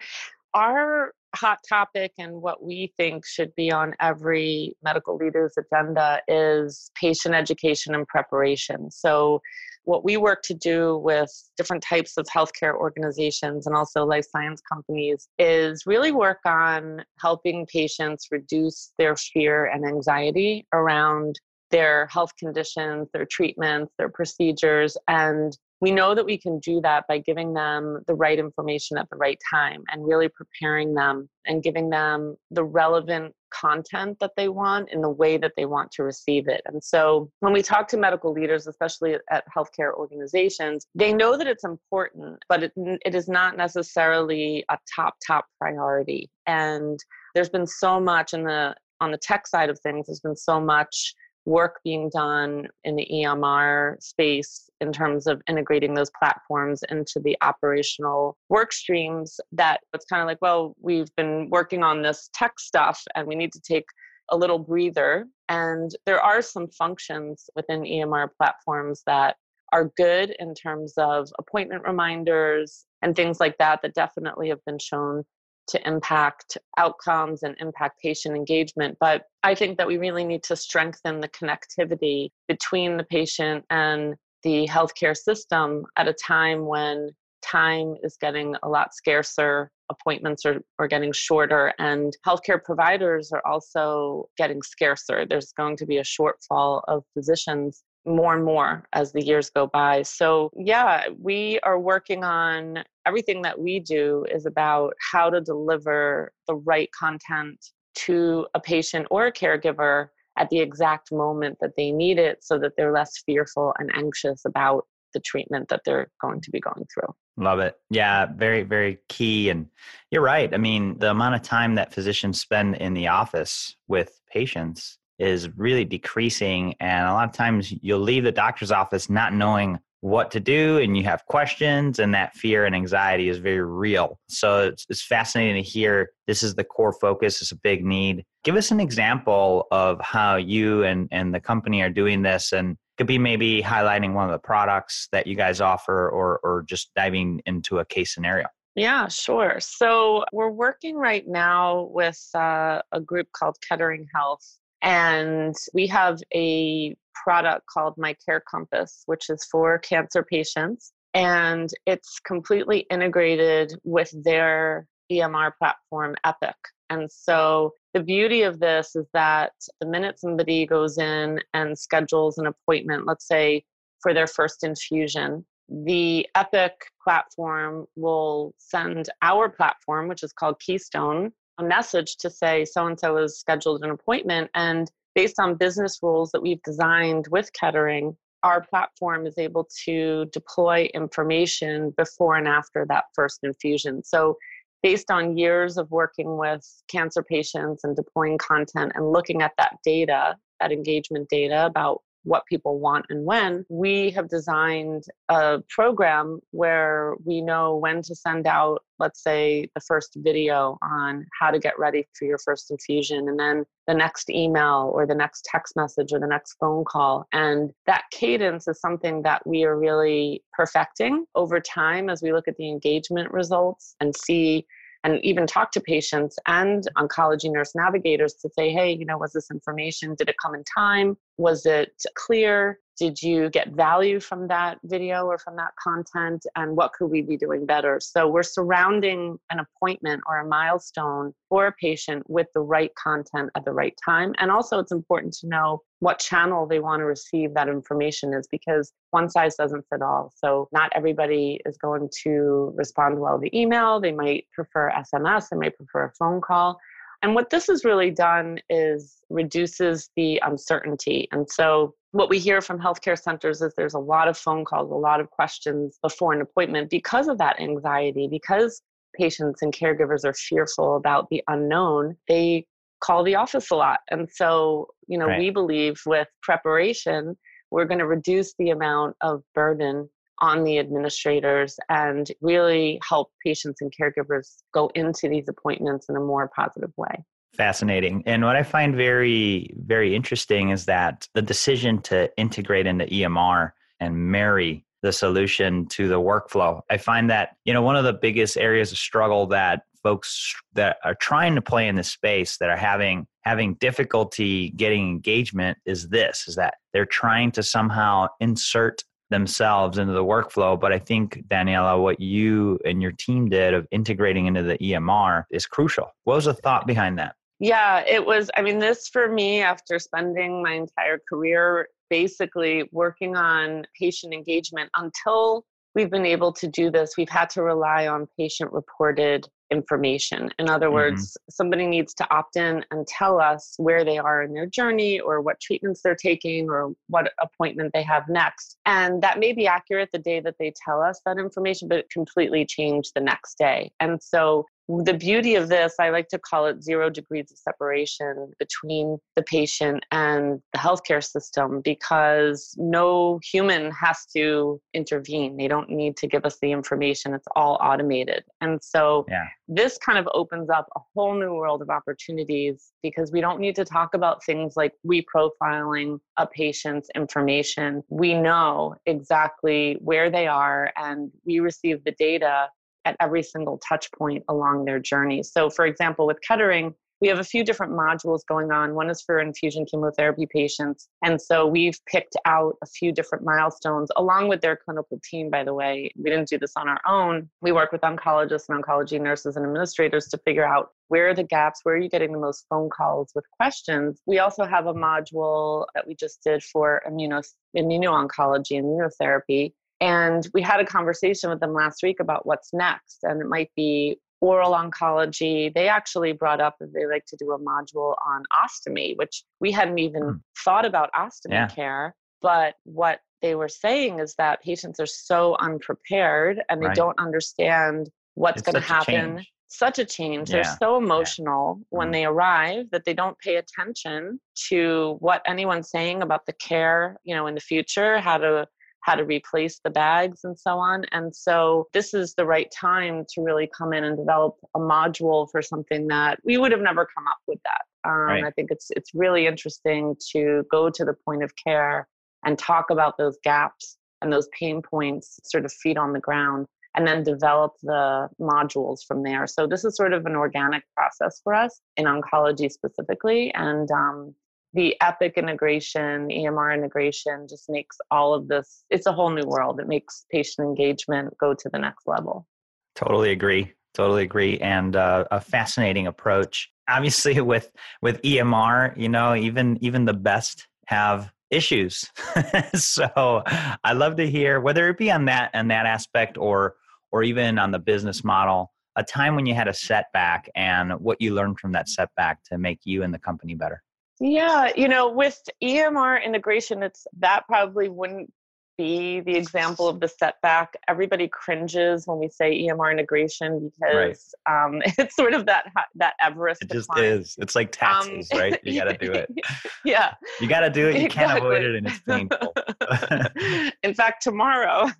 our 0.54 1.12
hot 1.36 1.58
topic 1.68 2.10
and 2.18 2.40
what 2.40 2.62
we 2.62 2.92
think 2.96 3.24
should 3.26 3.54
be 3.54 3.70
on 3.70 3.94
every 4.00 4.74
medical 4.82 5.14
leader's 5.14 5.52
agenda 5.58 6.20
is 6.26 6.90
patient 6.98 7.34
education 7.34 7.94
and 7.94 8.08
preparation. 8.08 8.90
So 8.90 9.42
what 9.88 10.04
we 10.04 10.18
work 10.18 10.42
to 10.42 10.52
do 10.52 10.98
with 10.98 11.30
different 11.56 11.82
types 11.82 12.18
of 12.18 12.26
healthcare 12.26 12.74
organizations 12.74 13.66
and 13.66 13.74
also 13.74 14.04
life 14.04 14.26
science 14.30 14.60
companies 14.70 15.28
is 15.38 15.84
really 15.86 16.12
work 16.12 16.40
on 16.44 17.02
helping 17.18 17.64
patients 17.72 18.28
reduce 18.30 18.92
their 18.98 19.16
fear 19.16 19.64
and 19.64 19.86
anxiety 19.86 20.66
around 20.74 21.40
their 21.70 22.06
health 22.08 22.32
conditions, 22.38 23.08
their 23.14 23.24
treatments, 23.24 23.90
their 23.96 24.10
procedures, 24.10 24.94
and 25.08 25.56
we 25.80 25.90
know 25.90 26.14
that 26.14 26.24
we 26.24 26.38
can 26.38 26.58
do 26.58 26.80
that 26.80 27.04
by 27.08 27.18
giving 27.18 27.52
them 27.52 28.02
the 28.06 28.14
right 28.14 28.38
information 28.38 28.98
at 28.98 29.08
the 29.10 29.16
right 29.16 29.38
time 29.50 29.82
and 29.90 30.06
really 30.06 30.28
preparing 30.28 30.94
them 30.94 31.28
and 31.46 31.62
giving 31.62 31.88
them 31.88 32.36
the 32.50 32.64
relevant 32.64 33.34
content 33.50 34.18
that 34.20 34.32
they 34.36 34.48
want 34.48 34.90
in 34.90 35.00
the 35.00 35.08
way 35.08 35.36
that 35.38 35.52
they 35.56 35.64
want 35.64 35.90
to 35.92 36.02
receive 36.02 36.48
it. 36.48 36.60
And 36.66 36.82
so 36.82 37.30
when 37.40 37.52
we 37.52 37.62
talk 37.62 37.88
to 37.88 37.96
medical 37.96 38.32
leaders, 38.32 38.66
especially 38.66 39.16
at 39.30 39.44
healthcare 39.56 39.94
organizations, 39.94 40.86
they 40.94 41.12
know 41.12 41.36
that 41.36 41.46
it's 41.46 41.64
important, 41.64 42.42
but 42.48 42.64
it, 42.64 42.72
it 42.76 43.14
is 43.14 43.28
not 43.28 43.56
necessarily 43.56 44.64
a 44.68 44.78
top, 44.94 45.14
top 45.26 45.46
priority. 45.58 46.28
And 46.46 46.98
there's 47.34 47.48
been 47.48 47.66
so 47.66 48.00
much 48.00 48.34
in 48.34 48.44
the 48.44 48.74
on 49.00 49.12
the 49.12 49.18
tech 49.18 49.46
side 49.46 49.70
of 49.70 49.78
things, 49.78 50.06
there's 50.06 50.18
been 50.18 50.34
so 50.34 50.60
much 50.60 51.14
work 51.48 51.80
being 51.82 52.10
done 52.10 52.68
in 52.84 52.94
the 52.94 53.08
EMR 53.10 54.00
space 54.02 54.68
in 54.82 54.92
terms 54.92 55.26
of 55.26 55.40
integrating 55.48 55.94
those 55.94 56.10
platforms 56.18 56.82
into 56.90 57.18
the 57.20 57.36
operational 57.40 58.36
work 58.50 58.72
streams 58.72 59.40
that 59.52 59.80
it's 59.94 60.04
kind 60.04 60.20
of 60.20 60.28
like, 60.28 60.42
well, 60.42 60.76
we've 60.80 61.08
been 61.16 61.48
working 61.50 61.82
on 61.82 62.02
this 62.02 62.28
tech 62.34 62.60
stuff 62.60 63.02
and 63.14 63.26
we 63.26 63.34
need 63.34 63.52
to 63.52 63.60
take 63.60 63.86
a 64.30 64.36
little 64.36 64.58
breather. 64.58 65.26
And 65.48 65.90
there 66.04 66.20
are 66.20 66.42
some 66.42 66.68
functions 66.68 67.48
within 67.56 67.80
EMR 67.80 68.28
platforms 68.36 69.02
that 69.06 69.36
are 69.72 69.90
good 69.96 70.36
in 70.38 70.54
terms 70.54 70.92
of 70.98 71.28
appointment 71.38 71.82
reminders 71.86 72.84
and 73.00 73.16
things 73.16 73.40
like 73.40 73.56
that 73.58 73.80
that 73.82 73.94
definitely 73.94 74.50
have 74.50 74.64
been 74.66 74.78
shown 74.78 75.24
to 75.68 75.88
impact 75.88 76.58
outcomes 76.76 77.42
and 77.42 77.54
impact 77.60 78.00
patient 78.02 78.34
engagement. 78.34 78.96
But 79.00 79.24
I 79.42 79.54
think 79.54 79.78
that 79.78 79.86
we 79.86 79.98
really 79.98 80.24
need 80.24 80.42
to 80.44 80.56
strengthen 80.56 81.20
the 81.20 81.28
connectivity 81.28 82.30
between 82.48 82.96
the 82.96 83.04
patient 83.04 83.64
and 83.70 84.14
the 84.42 84.66
healthcare 84.68 85.16
system 85.16 85.84
at 85.96 86.08
a 86.08 86.12
time 86.12 86.66
when 86.66 87.10
time 87.42 87.94
is 88.02 88.16
getting 88.20 88.54
a 88.62 88.68
lot 88.68 88.94
scarcer, 88.94 89.70
appointments 89.90 90.44
are, 90.44 90.60
are 90.78 90.88
getting 90.88 91.12
shorter, 91.12 91.72
and 91.78 92.16
healthcare 92.26 92.62
providers 92.62 93.30
are 93.32 93.42
also 93.46 94.28
getting 94.36 94.62
scarcer. 94.62 95.26
There's 95.26 95.52
going 95.52 95.76
to 95.78 95.86
be 95.86 95.98
a 95.98 96.02
shortfall 96.02 96.82
of 96.88 97.04
physicians 97.14 97.82
more 98.08 98.34
and 98.34 98.44
more 98.44 98.84
as 98.92 99.12
the 99.12 99.24
years 99.24 99.50
go 99.50 99.66
by. 99.66 100.02
So, 100.02 100.50
yeah, 100.56 101.08
we 101.20 101.60
are 101.60 101.78
working 101.78 102.24
on 102.24 102.84
everything 103.06 103.42
that 103.42 103.58
we 103.58 103.80
do 103.80 104.24
is 104.30 104.46
about 104.46 104.94
how 105.12 105.30
to 105.30 105.40
deliver 105.40 106.32
the 106.46 106.54
right 106.54 106.90
content 106.98 107.58
to 107.94 108.46
a 108.54 108.60
patient 108.60 109.06
or 109.10 109.26
a 109.26 109.32
caregiver 109.32 110.08
at 110.38 110.48
the 110.50 110.60
exact 110.60 111.10
moment 111.12 111.58
that 111.60 111.72
they 111.76 111.90
need 111.90 112.18
it 112.18 112.42
so 112.42 112.58
that 112.58 112.72
they're 112.76 112.92
less 112.92 113.18
fearful 113.26 113.74
and 113.78 113.90
anxious 113.94 114.44
about 114.44 114.86
the 115.14 115.20
treatment 115.20 115.68
that 115.68 115.80
they're 115.84 116.10
going 116.20 116.40
to 116.40 116.50
be 116.50 116.60
going 116.60 116.86
through. 116.92 117.12
Love 117.36 117.60
it. 117.60 117.76
Yeah, 117.90 118.26
very, 118.36 118.62
very 118.62 118.98
key. 119.08 119.50
And 119.50 119.66
you're 120.10 120.22
right. 120.22 120.52
I 120.52 120.58
mean, 120.58 120.98
the 120.98 121.10
amount 121.10 121.34
of 121.34 121.42
time 121.42 121.76
that 121.76 121.92
physicians 121.92 122.40
spend 122.40 122.76
in 122.76 122.94
the 122.94 123.08
office 123.08 123.76
with 123.86 124.20
patients 124.30 124.97
is 125.18 125.48
really 125.56 125.84
decreasing. 125.84 126.74
And 126.80 127.06
a 127.06 127.12
lot 127.12 127.28
of 127.28 127.34
times 127.34 127.72
you'll 127.82 128.00
leave 128.00 128.24
the 128.24 128.32
doctor's 128.32 128.72
office 128.72 129.10
not 129.10 129.32
knowing 129.32 129.78
what 130.00 130.30
to 130.30 130.38
do 130.38 130.78
and 130.78 130.96
you 130.96 131.02
have 131.02 131.26
questions 131.26 131.98
and 131.98 132.14
that 132.14 132.34
fear 132.36 132.64
and 132.66 132.74
anxiety 132.74 133.28
is 133.28 133.38
very 133.38 133.64
real 133.64 134.16
so 134.28 134.68
it's, 134.68 134.86
it's 134.88 135.02
fascinating 135.02 135.60
to 135.60 135.68
hear 135.68 136.10
this 136.28 136.44
is 136.44 136.54
the 136.54 136.62
core 136.62 136.92
focus 136.92 137.42
it's 137.42 137.50
a 137.50 137.56
big 137.56 137.84
need 137.84 138.24
give 138.44 138.54
us 138.54 138.70
an 138.70 138.78
example 138.78 139.66
of 139.72 140.00
how 140.00 140.36
you 140.36 140.84
and, 140.84 141.08
and 141.10 141.34
the 141.34 141.40
company 141.40 141.82
are 141.82 141.90
doing 141.90 142.22
this 142.22 142.52
and 142.52 142.76
could 142.96 143.08
be 143.08 143.18
maybe 143.18 143.60
highlighting 143.60 144.12
one 144.12 144.24
of 144.24 144.30
the 144.30 144.38
products 144.38 145.08
that 145.10 145.26
you 145.26 145.34
guys 145.34 145.60
offer 145.60 146.08
or, 146.10 146.38
or 146.44 146.62
just 146.68 146.90
diving 146.94 147.42
into 147.46 147.80
a 147.80 147.84
case 147.84 148.14
scenario 148.14 148.46
yeah, 148.78 149.08
sure. 149.08 149.56
So 149.58 150.24
we're 150.32 150.50
working 150.50 150.94
right 150.94 151.26
now 151.26 151.88
with 151.90 152.24
uh, 152.32 152.80
a 152.92 153.00
group 153.00 153.26
called 153.32 153.56
Kettering 153.68 154.06
Health, 154.14 154.46
and 154.82 155.54
we 155.74 155.86
have 155.88 156.18
a 156.34 156.96
product 157.14 157.66
called 157.66 157.94
My 157.96 158.14
Care 158.24 158.42
Compass, 158.48 159.02
which 159.06 159.28
is 159.28 159.46
for 159.50 159.78
cancer 159.78 160.22
patients. 160.22 160.92
And 161.14 161.70
it's 161.86 162.20
completely 162.20 162.86
integrated 162.90 163.72
with 163.82 164.12
their 164.24 164.86
EMR 165.10 165.52
platform, 165.58 166.14
Epic. 166.24 166.54
And 166.90 167.10
so 167.10 167.72
the 167.94 168.02
beauty 168.02 168.42
of 168.42 168.60
this 168.60 168.94
is 168.94 169.06
that 169.14 169.52
the 169.80 169.86
minute 169.86 170.20
somebody 170.20 170.66
goes 170.66 170.98
in 170.98 171.40
and 171.54 171.78
schedules 171.78 172.38
an 172.38 172.46
appointment, 172.46 173.06
let's 173.06 173.26
say 173.26 173.64
for 174.02 174.14
their 174.14 174.26
first 174.26 174.64
infusion, 174.64 175.44
the 175.68 176.26
Epic 176.34 176.72
platform 177.02 177.86
will 177.96 178.54
send 178.58 179.08
our 179.22 179.48
platform, 179.48 180.08
which 180.08 180.22
is 180.22 180.32
called 180.32 180.60
Keystone, 180.60 181.32
a 181.58 181.64
message 181.64 182.16
to 182.18 182.30
say 182.30 182.64
so 182.64 182.86
and 182.86 182.98
so 182.98 183.16
has 183.16 183.38
scheduled 183.38 183.84
an 183.84 183.90
appointment. 183.90 184.50
And 184.54 184.90
based 185.14 185.38
on 185.38 185.56
business 185.56 185.98
rules 186.02 186.30
that 186.30 186.42
we've 186.42 186.62
designed 186.62 187.26
with 187.30 187.52
Kettering, 187.52 188.16
our 188.44 188.60
platform 188.60 189.26
is 189.26 189.36
able 189.36 189.68
to 189.84 190.26
deploy 190.32 190.88
information 190.94 191.92
before 191.96 192.36
and 192.36 192.46
after 192.46 192.86
that 192.88 193.04
first 193.14 193.40
infusion. 193.42 194.02
So, 194.04 194.36
based 194.80 195.10
on 195.10 195.36
years 195.36 195.76
of 195.76 195.90
working 195.90 196.38
with 196.38 196.64
cancer 196.86 197.20
patients 197.20 197.82
and 197.82 197.96
deploying 197.96 198.38
content 198.38 198.92
and 198.94 199.10
looking 199.10 199.42
at 199.42 199.50
that 199.58 199.76
data, 199.84 200.36
that 200.60 200.70
engagement 200.70 201.28
data 201.28 201.66
about 201.66 202.02
what 202.28 202.44
people 202.46 202.78
want 202.78 203.06
and 203.08 203.24
when, 203.24 203.64
we 203.68 204.10
have 204.10 204.28
designed 204.28 205.04
a 205.28 205.60
program 205.68 206.40
where 206.50 207.14
we 207.24 207.40
know 207.40 207.76
when 207.76 208.02
to 208.02 208.14
send 208.14 208.46
out, 208.46 208.82
let's 208.98 209.22
say, 209.22 209.68
the 209.74 209.80
first 209.80 210.16
video 210.16 210.76
on 210.82 211.26
how 211.40 211.50
to 211.50 211.58
get 211.58 211.78
ready 211.78 212.06
for 212.16 212.26
your 212.26 212.38
first 212.38 212.70
infusion, 212.70 213.28
and 213.28 213.38
then 213.38 213.64
the 213.86 213.94
next 213.94 214.28
email 214.28 214.90
or 214.94 215.06
the 215.06 215.14
next 215.14 215.44
text 215.50 215.74
message 215.74 216.12
or 216.12 216.20
the 216.20 216.26
next 216.26 216.56
phone 216.60 216.84
call. 216.84 217.26
And 217.32 217.72
that 217.86 218.04
cadence 218.12 218.68
is 218.68 218.80
something 218.80 219.22
that 219.22 219.46
we 219.46 219.64
are 219.64 219.78
really 219.78 220.42
perfecting 220.52 221.24
over 221.34 221.58
time 221.60 222.10
as 222.10 222.22
we 222.22 222.32
look 222.32 222.48
at 222.48 222.56
the 222.58 222.68
engagement 222.68 223.32
results 223.32 223.96
and 224.00 224.14
see 224.14 224.66
and 225.04 225.24
even 225.24 225.46
talk 225.46 225.70
to 225.72 225.80
patients 225.80 226.38
and 226.46 226.86
oncology 226.96 227.50
nurse 227.50 227.72
navigators 227.74 228.34
to 228.34 228.50
say, 228.50 228.72
hey, 228.72 228.92
you 228.92 229.06
know, 229.06 229.16
was 229.16 229.32
this 229.32 229.50
information? 229.50 230.14
Did 230.16 230.28
it 230.28 230.36
come 230.42 230.54
in 230.54 230.64
time? 230.64 231.16
Was 231.38 231.66
it 231.66 231.92
clear? 232.14 232.80
Did 232.98 233.22
you 233.22 233.48
get 233.50 233.68
value 233.70 234.18
from 234.18 234.48
that 234.48 234.78
video 234.82 235.24
or 235.26 235.38
from 235.38 235.54
that 235.54 235.70
content? 235.80 236.44
And 236.56 236.76
what 236.76 236.92
could 236.92 237.06
we 237.06 237.22
be 237.22 237.36
doing 237.36 237.64
better? 237.64 238.00
So 238.00 238.26
we're 238.26 238.42
surrounding 238.42 239.38
an 239.52 239.60
appointment 239.60 240.22
or 240.26 240.40
a 240.40 240.44
milestone 240.44 241.32
for 241.48 241.68
a 241.68 241.72
patient 241.72 242.28
with 242.28 242.48
the 242.54 242.60
right 242.60 242.90
content 242.96 243.50
at 243.54 243.64
the 243.64 243.70
right 243.70 243.94
time. 244.04 244.34
And 244.38 244.50
also, 244.50 244.80
it's 244.80 244.90
important 244.90 245.32
to 245.34 245.46
know 245.46 245.82
what 246.00 246.18
channel 246.18 246.66
they 246.66 246.80
want 246.80 247.00
to 247.00 247.04
receive 247.04 247.54
that 247.54 247.68
information 247.68 248.34
is 248.34 248.48
because 248.50 248.92
one 249.10 249.30
size 249.30 249.54
doesn't 249.54 249.84
fit 249.92 250.02
all. 250.02 250.32
So 250.36 250.68
not 250.72 250.90
everybody 250.94 251.60
is 251.66 251.76
going 251.76 252.08
to 252.24 252.72
respond 252.76 253.20
well 253.20 253.40
to 253.40 253.56
email. 253.56 254.00
They 254.00 254.12
might 254.12 254.46
prefer 254.52 254.92
SMS, 254.92 255.48
they 255.50 255.56
might 255.56 255.76
prefer 255.76 256.06
a 256.06 256.12
phone 256.18 256.40
call. 256.40 256.80
And 257.22 257.34
what 257.34 257.50
this 257.50 257.66
has 257.66 257.84
really 257.84 258.10
done 258.10 258.60
is 258.70 259.20
reduces 259.28 260.10
the 260.16 260.40
uncertainty. 260.44 261.28
And 261.32 261.50
so 261.50 261.94
what 262.12 262.30
we 262.30 262.38
hear 262.38 262.60
from 262.60 262.78
healthcare 262.78 263.20
centers 263.20 263.60
is 263.60 263.74
there's 263.76 263.94
a 263.94 263.98
lot 263.98 264.28
of 264.28 264.38
phone 264.38 264.64
calls, 264.64 264.90
a 264.90 264.94
lot 264.94 265.20
of 265.20 265.30
questions 265.30 265.98
before 266.02 266.32
an 266.32 266.40
appointment 266.40 266.90
because 266.90 267.28
of 267.28 267.38
that 267.38 267.60
anxiety, 267.60 268.28
because 268.30 268.82
patients 269.16 269.62
and 269.62 269.74
caregivers 269.74 270.24
are 270.24 270.34
fearful 270.34 270.96
about 270.96 271.28
the 271.30 271.42
unknown. 271.48 272.16
They 272.28 272.66
call 273.00 273.24
the 273.24 273.34
office 273.34 273.70
a 273.70 273.76
lot. 273.76 274.00
And 274.10 274.28
so, 274.30 274.88
you 275.06 275.18
know, 275.18 275.26
right. 275.26 275.38
we 275.38 275.50
believe 275.50 276.00
with 276.06 276.28
preparation, 276.42 277.36
we're 277.70 277.84
going 277.84 277.98
to 277.98 278.06
reduce 278.06 278.54
the 278.58 278.70
amount 278.70 279.16
of 279.20 279.42
burden 279.54 280.08
on 280.40 280.64
the 280.64 280.78
administrators 280.78 281.78
and 281.88 282.30
really 282.40 283.00
help 283.08 283.30
patients 283.44 283.80
and 283.80 283.92
caregivers 283.98 284.62
go 284.72 284.90
into 284.94 285.28
these 285.28 285.48
appointments 285.48 286.08
in 286.08 286.16
a 286.16 286.20
more 286.20 286.50
positive 286.54 286.92
way. 286.96 287.24
Fascinating. 287.56 288.22
And 288.26 288.44
what 288.44 288.56
I 288.56 288.62
find 288.62 288.94
very, 288.94 289.74
very 289.78 290.14
interesting 290.14 290.70
is 290.70 290.84
that 290.84 291.26
the 291.34 291.42
decision 291.42 292.00
to 292.02 292.30
integrate 292.36 292.86
into 292.86 293.06
EMR 293.06 293.72
and 294.00 294.14
marry 294.14 294.84
the 295.02 295.12
solution 295.12 295.86
to 295.86 296.08
the 296.08 296.20
workflow. 296.20 296.80
I 296.90 296.98
find 296.98 297.30
that, 297.30 297.56
you 297.64 297.72
know, 297.72 297.82
one 297.82 297.96
of 297.96 298.04
the 298.04 298.12
biggest 298.12 298.56
areas 298.56 298.92
of 298.92 298.98
struggle 298.98 299.46
that 299.48 299.82
folks 300.02 300.54
that 300.74 300.98
are 301.04 301.14
trying 301.14 301.54
to 301.54 301.62
play 301.62 301.88
in 301.88 301.96
this 301.96 302.10
space 302.10 302.58
that 302.58 302.70
are 302.70 302.76
having 302.76 303.26
having 303.42 303.74
difficulty 303.74 304.70
getting 304.70 305.08
engagement 305.08 305.78
is 305.86 306.08
this 306.08 306.46
is 306.46 306.54
that 306.54 306.74
they're 306.92 307.06
trying 307.06 307.50
to 307.50 307.62
somehow 307.62 308.26
insert 308.40 309.02
themselves 309.30 309.98
into 309.98 310.12
the 310.12 310.24
workflow. 310.24 310.78
But 310.78 310.92
I 310.92 310.98
think, 310.98 311.44
Daniela, 311.48 312.00
what 312.00 312.20
you 312.20 312.78
and 312.84 313.02
your 313.02 313.12
team 313.12 313.48
did 313.48 313.74
of 313.74 313.86
integrating 313.90 314.46
into 314.46 314.62
the 314.62 314.78
EMR 314.78 315.44
is 315.50 315.66
crucial. 315.66 316.10
What 316.24 316.36
was 316.36 316.46
the 316.46 316.54
thought 316.54 316.86
behind 316.86 317.18
that? 317.18 317.34
Yeah, 317.60 318.04
it 318.06 318.24
was. 318.24 318.50
I 318.56 318.62
mean, 318.62 318.78
this 318.78 319.08
for 319.08 319.28
me, 319.28 319.62
after 319.62 319.98
spending 319.98 320.62
my 320.62 320.74
entire 320.74 321.20
career 321.28 321.88
basically 322.08 322.88
working 322.92 323.36
on 323.36 323.84
patient 323.98 324.32
engagement 324.32 324.90
until 324.96 325.64
we've 325.94 326.10
been 326.10 326.26
able 326.26 326.52
to 326.52 326.68
do 326.68 326.90
this, 326.90 327.16
we've 327.18 327.28
had 327.28 327.50
to 327.50 327.62
rely 327.62 328.06
on 328.06 328.28
patient 328.38 328.72
reported 328.72 329.48
information. 329.70 330.50
In 330.58 330.68
other 330.68 330.86
mm-hmm. 330.86 330.94
words, 330.94 331.36
somebody 331.50 331.86
needs 331.86 332.14
to 332.14 332.30
opt 332.34 332.56
in 332.56 332.84
and 332.90 333.06
tell 333.06 333.40
us 333.40 333.74
where 333.78 334.04
they 334.04 334.18
are 334.18 334.42
in 334.42 334.52
their 334.52 334.66
journey 334.66 335.20
or 335.20 335.40
what 335.40 335.60
treatments 335.60 336.00
they're 336.02 336.14
taking 336.14 336.68
or 336.68 336.92
what 337.08 337.32
appointment 337.40 337.92
they 337.92 338.02
have 338.02 338.28
next. 338.28 338.78
And 338.86 339.22
that 339.22 339.38
may 339.38 339.52
be 339.52 339.66
accurate 339.66 340.10
the 340.12 340.18
day 340.18 340.40
that 340.40 340.56
they 340.58 340.72
tell 340.84 341.02
us 341.02 341.20
that 341.26 341.38
information, 341.38 341.88
but 341.88 341.98
it 341.98 342.10
completely 342.10 342.64
changed 342.64 343.12
the 343.14 343.20
next 343.20 343.58
day. 343.58 343.92
And 344.00 344.22
so 344.22 344.66
the 344.88 345.12
beauty 345.12 345.54
of 345.54 345.68
this, 345.68 345.94
I 346.00 346.08
like 346.08 346.28
to 346.28 346.38
call 346.38 346.66
it 346.66 346.82
zero 346.82 347.10
degrees 347.10 347.52
of 347.52 347.58
separation 347.58 348.52
between 348.58 349.18
the 349.36 349.42
patient 349.42 350.02
and 350.12 350.60
the 350.72 350.78
healthcare 350.78 351.22
system 351.22 351.82
because 351.82 352.74
no 352.78 353.38
human 353.52 353.90
has 353.90 354.24
to 354.34 354.80
intervene. 354.94 355.58
They 355.58 355.68
don't 355.68 355.90
need 355.90 356.16
to 356.18 356.26
give 356.26 356.46
us 356.46 356.56
the 356.62 356.72
information, 356.72 357.34
it's 357.34 357.46
all 357.54 357.78
automated. 357.82 358.44
And 358.62 358.82
so 358.82 359.26
yeah. 359.28 359.44
this 359.68 359.98
kind 359.98 360.18
of 360.18 360.26
opens 360.32 360.70
up 360.70 360.88
a 360.96 361.00
whole 361.14 361.34
new 361.34 361.54
world 361.54 361.82
of 361.82 361.90
opportunities 361.90 362.92
because 363.02 363.30
we 363.30 363.42
don't 363.42 363.60
need 363.60 363.76
to 363.76 363.84
talk 363.84 364.14
about 364.14 364.42
things 364.42 364.74
like 364.74 364.94
reprofiling 365.06 366.18
a 366.38 366.46
patient's 366.46 367.10
information. 367.14 368.02
We 368.08 368.32
know 368.32 368.94
exactly 369.04 369.98
where 370.00 370.30
they 370.30 370.46
are 370.46 370.92
and 370.96 371.30
we 371.44 371.60
receive 371.60 372.02
the 372.04 372.12
data 372.12 372.68
at 373.08 373.16
every 373.20 373.42
single 373.42 373.78
touch 373.78 374.10
point 374.12 374.44
along 374.48 374.84
their 374.84 374.98
journey. 374.98 375.42
So, 375.42 375.70
for 375.70 375.86
example, 375.86 376.26
with 376.26 376.38
Kettering, 376.46 376.94
we 377.20 377.28
have 377.28 377.40
a 377.40 377.44
few 377.44 377.64
different 377.64 377.92
modules 377.92 378.46
going 378.46 378.70
on. 378.70 378.94
One 378.94 379.10
is 379.10 379.22
for 379.22 379.40
infusion 379.40 379.84
chemotherapy 379.90 380.46
patients. 380.46 381.08
And 381.24 381.40
so 381.40 381.66
we've 381.66 381.98
picked 382.06 382.36
out 382.44 382.76
a 382.82 382.86
few 382.86 383.10
different 383.12 383.44
milestones 383.44 384.10
along 384.16 384.48
with 384.48 384.60
their 384.60 384.76
clinical 384.76 385.20
team, 385.28 385.50
by 385.50 385.64
the 385.64 385.74
way. 385.74 386.12
We 386.16 386.30
didn't 386.30 386.48
do 386.48 386.58
this 386.58 386.74
on 386.76 386.88
our 386.88 387.00
own. 387.08 387.48
We 387.60 387.72
work 387.72 387.90
with 387.90 388.02
oncologists 388.02 388.66
and 388.68 388.82
oncology 388.82 389.20
nurses 389.20 389.56
and 389.56 389.64
administrators 389.66 390.28
to 390.28 390.38
figure 390.44 390.64
out 390.64 390.90
where 391.08 391.28
are 391.28 391.34
the 391.34 391.42
gaps, 391.42 391.80
where 391.82 391.96
are 391.96 391.98
you 391.98 392.08
getting 392.08 392.32
the 392.32 392.38
most 392.38 392.66
phone 392.70 392.88
calls 392.88 393.32
with 393.34 393.44
questions. 393.50 394.20
We 394.26 394.38
also 394.38 394.64
have 394.64 394.86
a 394.86 394.94
module 394.94 395.86
that 395.94 396.06
we 396.06 396.14
just 396.14 396.42
did 396.44 396.62
for 396.62 397.02
immuno, 397.08 397.42
immuno-oncology, 397.76 398.80
immunotherapy. 398.80 399.72
And 400.00 400.46
we 400.54 400.62
had 400.62 400.80
a 400.80 400.84
conversation 400.84 401.50
with 401.50 401.60
them 401.60 401.74
last 401.74 402.02
week 402.02 402.20
about 402.20 402.46
what's 402.46 402.72
next. 402.72 403.18
And 403.22 403.40
it 403.40 403.48
might 403.48 403.70
be 403.76 404.18
oral 404.40 404.72
oncology. 404.72 405.72
They 405.74 405.88
actually 405.88 406.32
brought 406.32 406.60
up 406.60 406.76
that 406.80 406.92
they 406.94 407.06
like 407.06 407.24
to 407.26 407.36
do 407.36 407.52
a 407.52 407.58
module 407.58 408.14
on 408.26 408.44
ostomy, 408.52 409.16
which 409.16 409.42
we 409.60 409.72
hadn't 409.72 409.98
even 409.98 410.22
mm. 410.22 410.40
thought 410.64 410.84
about 410.84 411.10
ostomy 411.12 411.52
yeah. 411.52 411.68
care. 411.68 412.14
But 412.40 412.74
what 412.84 413.20
they 413.42 413.54
were 413.54 413.68
saying 413.68 414.20
is 414.20 414.34
that 414.38 414.62
patients 414.62 415.00
are 415.00 415.06
so 415.06 415.56
unprepared 415.60 416.62
and 416.68 416.80
they 416.80 416.86
right. 416.86 416.96
don't 416.96 417.18
understand 417.18 418.10
what's 418.34 418.62
going 418.62 418.74
to 418.74 418.80
happen. 418.80 419.44
Such 419.70 419.98
a 419.98 420.04
change. 420.04 420.48
Yeah. 420.48 420.62
They're 420.62 420.76
so 420.80 420.96
emotional 420.96 421.78
yeah. 421.78 421.84
when 421.90 422.08
mm. 422.08 422.12
they 422.12 422.24
arrive 422.24 422.86
that 422.92 423.04
they 423.04 423.12
don't 423.12 423.38
pay 423.40 423.56
attention 423.56 424.40
to 424.70 425.16
what 425.20 425.42
anyone's 425.46 425.90
saying 425.90 426.22
about 426.22 426.46
the 426.46 426.54
care, 426.54 427.18
you 427.24 427.34
know, 427.34 427.46
in 427.48 427.54
the 427.54 427.60
future, 427.60 428.18
how 428.18 428.38
to 428.38 428.66
how 429.00 429.14
to 429.14 429.24
replace 429.24 429.80
the 429.82 429.90
bags 429.90 430.40
and 430.44 430.58
so 430.58 430.78
on. 430.78 431.04
And 431.12 431.34
so 431.34 431.88
this 431.92 432.14
is 432.14 432.34
the 432.34 432.44
right 432.44 432.70
time 432.70 433.24
to 433.34 433.42
really 433.42 433.68
come 433.76 433.92
in 433.92 434.04
and 434.04 434.16
develop 434.16 434.56
a 434.74 434.78
module 434.78 435.48
for 435.50 435.62
something 435.62 436.06
that 436.08 436.38
we 436.44 436.58
would 436.58 436.72
have 436.72 436.80
never 436.80 437.06
come 437.06 437.26
up 437.26 437.38
with 437.46 437.58
that. 437.64 437.82
Um, 438.08 438.26
right. 438.26 438.44
I 438.44 438.50
think 438.50 438.70
it's 438.70 438.88
it's 438.90 439.10
really 439.14 439.46
interesting 439.46 440.16
to 440.32 440.64
go 440.70 440.90
to 440.90 441.04
the 441.04 441.14
point 441.24 441.42
of 441.42 441.52
care 441.56 442.08
and 442.44 442.58
talk 442.58 442.90
about 442.90 443.18
those 443.18 443.36
gaps 443.42 443.96
and 444.22 444.32
those 444.32 444.48
pain 444.58 444.82
points, 444.82 445.40
sort 445.44 445.64
of 445.64 445.72
feet 445.72 445.96
on 445.96 446.12
the 446.12 446.20
ground, 446.20 446.66
and 446.96 447.06
then 447.06 447.22
develop 447.22 447.74
the 447.82 448.28
modules 448.40 449.00
from 449.06 449.22
there. 449.22 449.46
So 449.46 449.66
this 449.66 449.84
is 449.84 449.96
sort 449.96 450.12
of 450.12 450.26
an 450.26 450.36
organic 450.36 450.82
process 450.96 451.40
for 451.42 451.54
us 451.54 451.80
in 451.96 452.06
oncology 452.06 452.70
specifically, 452.70 453.52
and 453.54 453.90
um, 453.90 454.34
the 454.74 454.96
epic 455.00 455.34
integration 455.36 456.28
emr 456.28 456.74
integration 456.74 457.46
just 457.48 457.68
makes 457.68 457.96
all 458.10 458.34
of 458.34 458.48
this 458.48 458.84
it's 458.90 459.06
a 459.06 459.12
whole 459.12 459.30
new 459.30 459.46
world. 459.46 459.80
It 459.80 459.88
makes 459.88 460.26
patient 460.30 460.66
engagement 460.66 461.36
go 461.38 461.54
to 461.54 461.68
the 461.72 461.78
next 461.78 462.06
level. 462.06 462.46
Totally 462.94 463.30
agree. 463.30 463.72
Totally 463.94 464.22
agree. 464.22 464.58
And 464.58 464.96
uh, 464.96 465.24
a 465.30 465.40
fascinating 465.40 466.06
approach. 466.06 466.70
Obviously 466.88 467.40
with 467.52 467.70
with 468.02 468.20
emr 468.22 468.96
you 468.96 469.08
know 469.08 469.34
even 469.34 469.78
even 469.80 470.04
the 470.04 470.14
best 470.14 470.66
have 470.86 471.32
issues. 471.50 472.04
So 472.74 473.42
i 473.84 473.92
love 473.92 474.16
to 474.16 474.28
hear 474.30 474.60
whether 474.60 474.88
it 474.88 474.98
be 474.98 475.10
on 475.10 475.24
that 475.26 475.50
and 475.54 475.70
that 475.70 475.86
aspect 475.86 476.36
or 476.36 476.76
or 477.10 477.22
even 477.22 477.58
on 477.58 477.70
the 477.70 477.78
business 477.78 478.22
model 478.22 478.72
a 478.96 479.02
time 479.04 479.36
when 479.36 479.46
you 479.46 479.54
had 479.54 479.68
a 479.68 479.74
setback 479.74 480.50
and 480.56 480.92
what 481.00 481.20
you 481.20 481.34
learned 481.34 481.58
from 481.60 481.72
that 481.72 481.88
setback 481.88 482.42
to 482.44 482.58
make 482.58 482.80
you 482.84 483.02
and 483.02 483.14
the 483.14 483.18
company 483.18 483.54
better 483.54 483.82
yeah, 484.20 484.70
you 484.76 484.88
know, 484.88 485.10
with 485.10 485.40
EMR 485.62 486.24
integration, 486.24 486.82
it's 486.82 487.06
that 487.18 487.46
probably 487.46 487.88
wouldn't 487.88 488.32
be 488.78 489.20
the 489.20 489.34
example 489.34 489.88
of 489.88 490.00
the 490.00 490.08
setback. 490.08 490.74
Everybody 490.86 491.28
cringes 491.28 492.06
when 492.06 492.18
we 492.18 492.28
say 492.28 492.62
EMR 492.62 492.92
integration 492.92 493.72
because 493.80 494.34
right. 494.46 494.64
um, 494.64 494.80
it's 494.98 495.16
sort 495.16 495.34
of 495.34 495.46
that 495.46 495.66
that 495.96 496.14
Everest. 496.24 496.62
It 496.62 496.70
just 496.70 496.88
is. 496.96 497.36
It's 497.38 497.54
like 497.54 497.72
taxes, 497.72 498.28
um, 498.32 498.38
right? 498.38 498.60
You 498.62 498.80
got 498.80 498.84
to 498.84 498.96
do 498.96 499.12
it. 499.12 499.28
yeah, 499.84 500.14
you 500.40 500.48
got 500.48 500.60
to 500.60 500.70
do 500.70 500.88
it. 500.88 500.96
You 500.96 501.06
exactly. 501.06 501.26
can't 501.26 501.38
avoid 501.38 501.64
it, 501.64 501.76
and 501.76 501.86
it's 501.88 501.98
painful. 502.06 503.74
In 503.82 503.94
fact, 503.94 504.22
tomorrow, 504.22 504.90